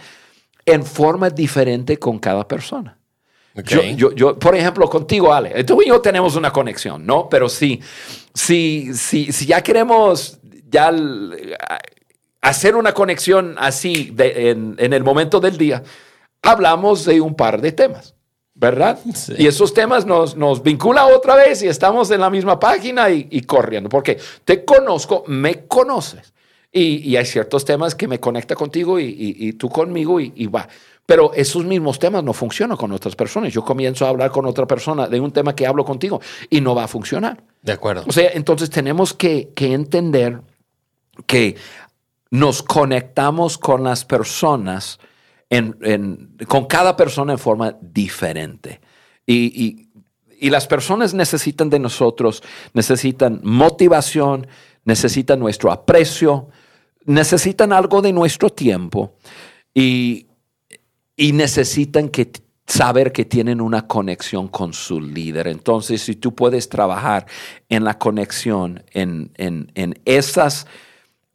en 0.65 0.85
forma 0.85 1.31
diferente 1.31 1.97
con 1.97 2.19
cada 2.19 2.49
persona. 2.49 2.99
Yo, 3.95 4.11
yo, 4.11 4.37
por 4.37 4.57
ejemplo, 4.57 4.91
contigo, 4.91 5.33
Ale, 5.33 5.63
tú 5.63 5.81
y 5.81 5.87
yo 5.87 6.01
tenemos 6.01 6.35
una 6.35 6.53
conexión, 6.53 7.07
¿no? 7.07 7.29
Pero 7.29 7.49
si, 7.49 7.81
si, 8.35 8.93
si, 8.95 9.31
si 9.31 9.47
ya 9.47 9.63
queremos 9.63 10.41
ya 10.69 10.93
hacer 12.41 12.75
una 12.75 12.95
conexión 12.95 13.55
así 13.59 14.13
en, 14.19 14.75
en 14.77 14.93
el 14.93 15.05
momento 15.05 15.39
del 15.39 15.57
día, 15.57 15.85
hablamos 16.43 17.05
de 17.05 17.21
un 17.21 17.37
par 17.37 17.61
de 17.61 17.71
temas. 17.71 18.16
¿Verdad? 18.57 18.99
Y 19.37 19.47
esos 19.47 19.75
temas 19.75 20.07
nos, 20.07 20.35
nos 20.35 20.63
vinculan 20.63 21.13
otra 21.15 21.37
vez 21.37 21.63
y 21.63 21.69
estamos 21.69 22.11
en 22.11 22.21
la 22.21 22.31
misma 22.31 22.59
página 22.59 23.11
y, 23.11 23.43
corriendo, 23.43 23.89
porque 23.89 24.19
te 24.45 24.65
conozco, 24.65 25.25
me 25.27 25.67
conoces. 25.67 26.33
Y, 26.73 27.17
hay 27.17 27.25
ciertos 27.25 27.65
temas 27.65 27.95
que 27.95 28.09
me 28.09 28.19
conecta 28.19 28.55
contigo 28.55 28.99
y, 28.99 29.53
tú 29.55 29.69
conmigo 29.69 30.21
y, 30.21 30.47
va. 30.47 30.69
Pero 31.05 31.33
esos 31.35 31.65
mismos 31.65 31.99
temas 31.99 32.25
no 32.25 32.33
funcionan 32.33 32.77
con 32.77 32.91
otras 32.91 33.15
personas. 33.15 33.53
Yo 33.53 33.63
comienzo 33.63 34.07
a 34.07 34.09
hablar 34.09 34.31
con 34.31 34.45
otra 34.47 34.67
persona 34.67 35.07
de 35.07 35.21
un 35.21 35.31
tema 35.31 35.55
que 35.55 35.67
hablo 35.67 35.85
contigo 35.85 36.21
y 36.51 36.61
no 36.61 36.75
va 36.75 36.85
a 36.85 36.89
funcionar. 36.89 37.41
De 37.63 37.73
acuerdo. 37.73 38.05
O 38.09 38.13
sea, 38.13 38.31
entonces 38.33 38.71
tenemos 38.71 39.15
que, 39.15 39.51
que 39.55 39.73
entender 39.73 40.41
que 41.27 41.57
nos 42.31 42.63
conectamos 42.63 43.57
con 43.57 43.85
las 43.85 44.05
personas 44.05 44.99
con 46.49 46.67
cada 46.67 46.97
persona 46.97 47.33
en 47.33 47.39
forma 47.39 47.77
diferente. 47.81 48.81
Y, 49.27 49.85
las 50.39 50.67
personas 50.67 51.15
necesitan 51.15 51.71
de 51.71 51.79
nosotros, 51.79 52.43
necesitan 52.75 53.41
motivación, 53.43 54.47
necesitan 54.85 55.39
nuestro 55.41 55.73
aprecio, 55.73 56.49
necesitan 57.07 57.73
algo 57.73 58.03
de 58.03 58.13
nuestro 58.13 58.51
tiempo 58.51 59.17
y, 59.75 60.27
necesitan 61.17 62.11
que 62.11 62.31
saber 62.67 63.13
que 63.13 63.25
tienen 63.25 63.63
una 63.63 63.87
conexión 63.87 64.49
con 64.49 64.75
su 64.75 65.01
líder. 65.01 65.49
Entonces, 65.49 66.03
si 66.03 66.17
tú 66.17 66.35
puedes 66.35 66.69
trabajar 66.69 67.27
en 67.71 67.85
la 67.85 67.99
conexión 67.99 68.85
en, 68.93 69.33
en 69.37 70.01
esas 70.05 70.67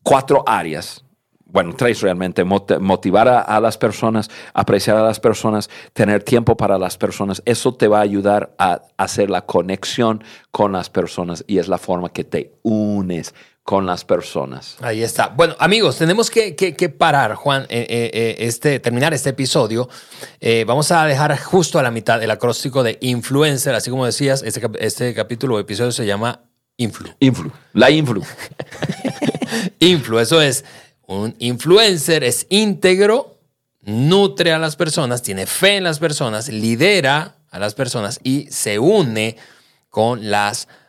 cuatro 0.04 0.44
áreas, 0.46 1.04
bueno, 1.52 1.74
tres 1.78 2.02
realmente, 2.02 2.44
motivar 2.44 3.28
a, 3.28 3.60
las 3.60 3.78
personas, 3.78 4.30
apreciar 4.54 4.98
a 4.98 5.04
las 5.04 5.20
personas, 5.20 5.70
tener 5.94 6.24
tiempo 6.24 6.56
para 6.56 6.78
las 6.78 6.98
personas, 6.98 7.42
eso 7.46 7.74
te 7.74 7.88
va 7.88 8.00
a 8.00 8.02
ayudar 8.02 8.56
a 8.58 8.82
hacer 8.98 9.30
la 9.30 9.46
conexión 9.46 10.24
con 10.52 10.72
las 10.72 10.90
personas 10.90 11.44
y 11.48 11.58
es 11.58 11.68
la 11.68 11.78
forma 11.78 12.10
que 12.10 12.24
te 12.24 12.54
unes 12.64 13.34
con 13.64 13.86
las 13.86 14.04
personas. 14.04 14.78
Ahí 14.82 15.04
está. 15.04 15.28
Bueno, 15.28 15.56
amigos, 15.60 15.98
tenemos 15.98 16.30
que, 16.30 16.96
parar, 16.98 17.36
Juan, 17.36 17.64
eh, 17.64 17.86
eh, 17.90 18.12
eh, 18.14 18.36
este, 18.40 18.80
terminar 18.80 19.14
este 19.14 19.30
episodio. 19.30 19.88
vamos 20.66 20.92
a 20.92 21.06
dejar 21.06 21.38
justo 21.38 21.80
a 21.80 21.84
la 21.84 21.92
mitad 21.92 22.22
el 22.24 22.32
acróstico 22.32 22.84
de 22.84 22.98
influencer, 23.02 23.76
así 23.76 23.90
como 23.90 24.06
decías, 24.06 24.42
este, 24.44 24.62
este 24.80 25.14
capítulo 25.14 25.56
o 25.56 25.60
episodio 25.60 25.92
se 25.92 26.06
llama 26.06 26.42
influ. 26.78 27.10
Influ. 27.20 27.52
La 27.74 27.92
influ. 27.92 28.24
influ, 29.80 30.20
eso 30.20 30.42
es, 30.42 30.66
un 31.20 31.36
influencer 31.40 32.24
es 32.24 32.48
íntegro, 32.50 33.38
nutre 33.82 34.54
a 34.54 34.60
las 34.60 34.76
personas, 34.76 35.22
tiene 35.22 35.46
fe 35.46 35.78
en 35.78 35.84
las 35.84 36.00
personas, 36.00 36.50
lidera 36.50 37.36
a 37.50 37.60
las 37.60 37.74
personas 37.74 38.20
y 38.24 38.48
se 38.50 38.80
une 38.80 39.38
con 39.90 40.30
las 40.30 40.66
personas. 40.66 40.81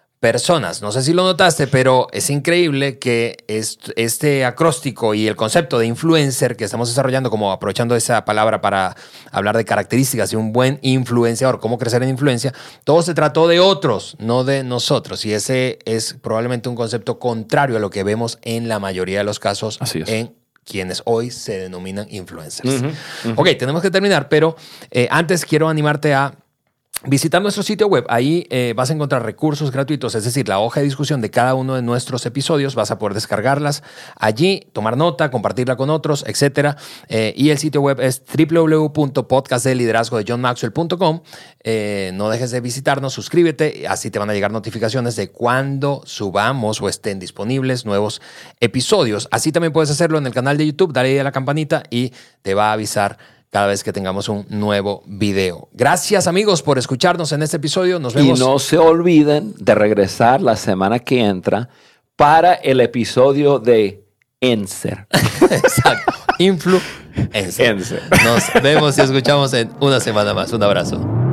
No 0.80 0.92
sé 0.92 1.02
si 1.02 1.12
lo 1.12 1.24
notaste, 1.24 1.66
pero 1.66 2.06
es 2.12 2.30
increíble 2.30 3.00
que 3.00 3.38
este 3.48 4.44
acróstico 4.44 5.14
y 5.14 5.26
el 5.26 5.34
concepto 5.34 5.80
de 5.80 5.86
influencer 5.86 6.56
que 6.56 6.62
estamos 6.62 6.88
desarrollando, 6.88 7.28
como 7.28 7.50
aprovechando 7.50 7.96
esa 7.96 8.24
palabra 8.24 8.60
para 8.60 8.94
hablar 9.32 9.56
de 9.56 9.64
características 9.64 10.30
de 10.30 10.36
un 10.36 10.52
buen 10.52 10.78
influenciador, 10.82 11.58
cómo 11.58 11.76
crecer 11.76 12.04
en 12.04 12.10
influencia, 12.10 12.54
todo 12.84 13.02
se 13.02 13.14
trató 13.14 13.48
de 13.48 13.58
otros, 13.58 14.14
no 14.20 14.44
de 14.44 14.62
nosotros. 14.62 15.26
Y 15.26 15.32
ese 15.32 15.80
es 15.86 16.14
probablemente 16.14 16.68
un 16.68 16.76
concepto 16.76 17.18
contrario 17.18 17.76
a 17.76 17.80
lo 17.80 17.90
que 17.90 18.04
vemos 18.04 18.38
en 18.42 18.68
la 18.68 18.78
mayoría 18.78 19.18
de 19.18 19.24
los 19.24 19.40
casos 19.40 19.80
en 20.06 20.36
quienes 20.64 21.02
hoy 21.04 21.32
se 21.32 21.58
denominan 21.58 22.06
influencers. 22.10 22.84
Ok, 23.34 23.48
tenemos 23.58 23.82
que 23.82 23.90
terminar, 23.90 24.28
pero 24.28 24.54
eh, 24.92 25.08
antes 25.10 25.44
quiero 25.44 25.68
animarte 25.68 26.14
a 26.14 26.32
Visita 27.04 27.40
nuestro 27.40 27.64
sitio 27.64 27.88
web, 27.88 28.06
ahí 28.08 28.46
eh, 28.48 28.74
vas 28.76 28.90
a 28.90 28.92
encontrar 28.92 29.24
recursos 29.24 29.72
gratuitos, 29.72 30.14
es 30.14 30.22
decir, 30.24 30.46
la 30.46 30.60
hoja 30.60 30.78
de 30.78 30.84
discusión 30.84 31.20
de 31.20 31.30
cada 31.30 31.54
uno 31.54 31.74
de 31.74 31.82
nuestros 31.82 32.24
episodios, 32.26 32.76
vas 32.76 32.92
a 32.92 32.98
poder 33.00 33.14
descargarlas 33.14 33.82
allí, 34.14 34.68
tomar 34.72 34.96
nota, 34.96 35.28
compartirla 35.32 35.74
con 35.74 35.90
otros, 35.90 36.24
etc. 36.28 36.76
Eh, 37.08 37.34
y 37.36 37.50
el 37.50 37.58
sitio 37.58 37.80
web 37.80 37.98
es 37.98 38.22
www.podcastdeliderazgo 38.24 40.18
de 40.18 40.24
johnmaxwell.com. 40.28 41.22
Eh, 41.64 42.12
no 42.14 42.28
dejes 42.30 42.52
de 42.52 42.60
visitarnos, 42.60 43.12
suscríbete, 43.12 43.88
así 43.88 44.12
te 44.12 44.20
van 44.20 44.30
a 44.30 44.32
llegar 44.32 44.52
notificaciones 44.52 45.16
de 45.16 45.28
cuando 45.32 46.02
subamos 46.04 46.80
o 46.80 46.88
estén 46.88 47.18
disponibles 47.18 47.84
nuevos 47.84 48.22
episodios. 48.60 49.26
Así 49.32 49.50
también 49.50 49.72
puedes 49.72 49.90
hacerlo 49.90 50.18
en 50.18 50.26
el 50.28 50.34
canal 50.34 50.56
de 50.56 50.66
YouTube, 50.66 50.92
dale 50.92 51.20
a 51.20 51.24
la 51.24 51.32
campanita 51.32 51.82
y 51.90 52.12
te 52.42 52.54
va 52.54 52.70
a 52.70 52.74
avisar 52.74 53.18
cada 53.52 53.66
vez 53.66 53.84
que 53.84 53.92
tengamos 53.92 54.30
un 54.30 54.46
nuevo 54.48 55.02
video. 55.06 55.68
Gracias 55.72 56.26
amigos 56.26 56.62
por 56.62 56.78
escucharnos 56.78 57.32
en 57.32 57.42
este 57.42 57.58
episodio. 57.58 57.98
Nos 57.98 58.14
vemos. 58.14 58.38
Y 58.38 58.42
no 58.42 58.58
se 58.58 58.78
olviden 58.78 59.54
de 59.58 59.74
regresar 59.74 60.40
la 60.40 60.56
semana 60.56 60.98
que 60.98 61.22
entra 61.22 61.68
para 62.16 62.54
el 62.54 62.80
episodio 62.80 63.58
de 63.58 64.06
Enser. 64.40 65.06
Exacto. 65.50 66.14
Influencer. 66.38 67.76
Nos 68.24 68.62
vemos 68.62 68.96
y 68.96 69.02
escuchamos 69.02 69.52
en 69.52 69.70
una 69.80 70.00
semana 70.00 70.32
más. 70.32 70.50
Un 70.54 70.62
abrazo. 70.62 71.31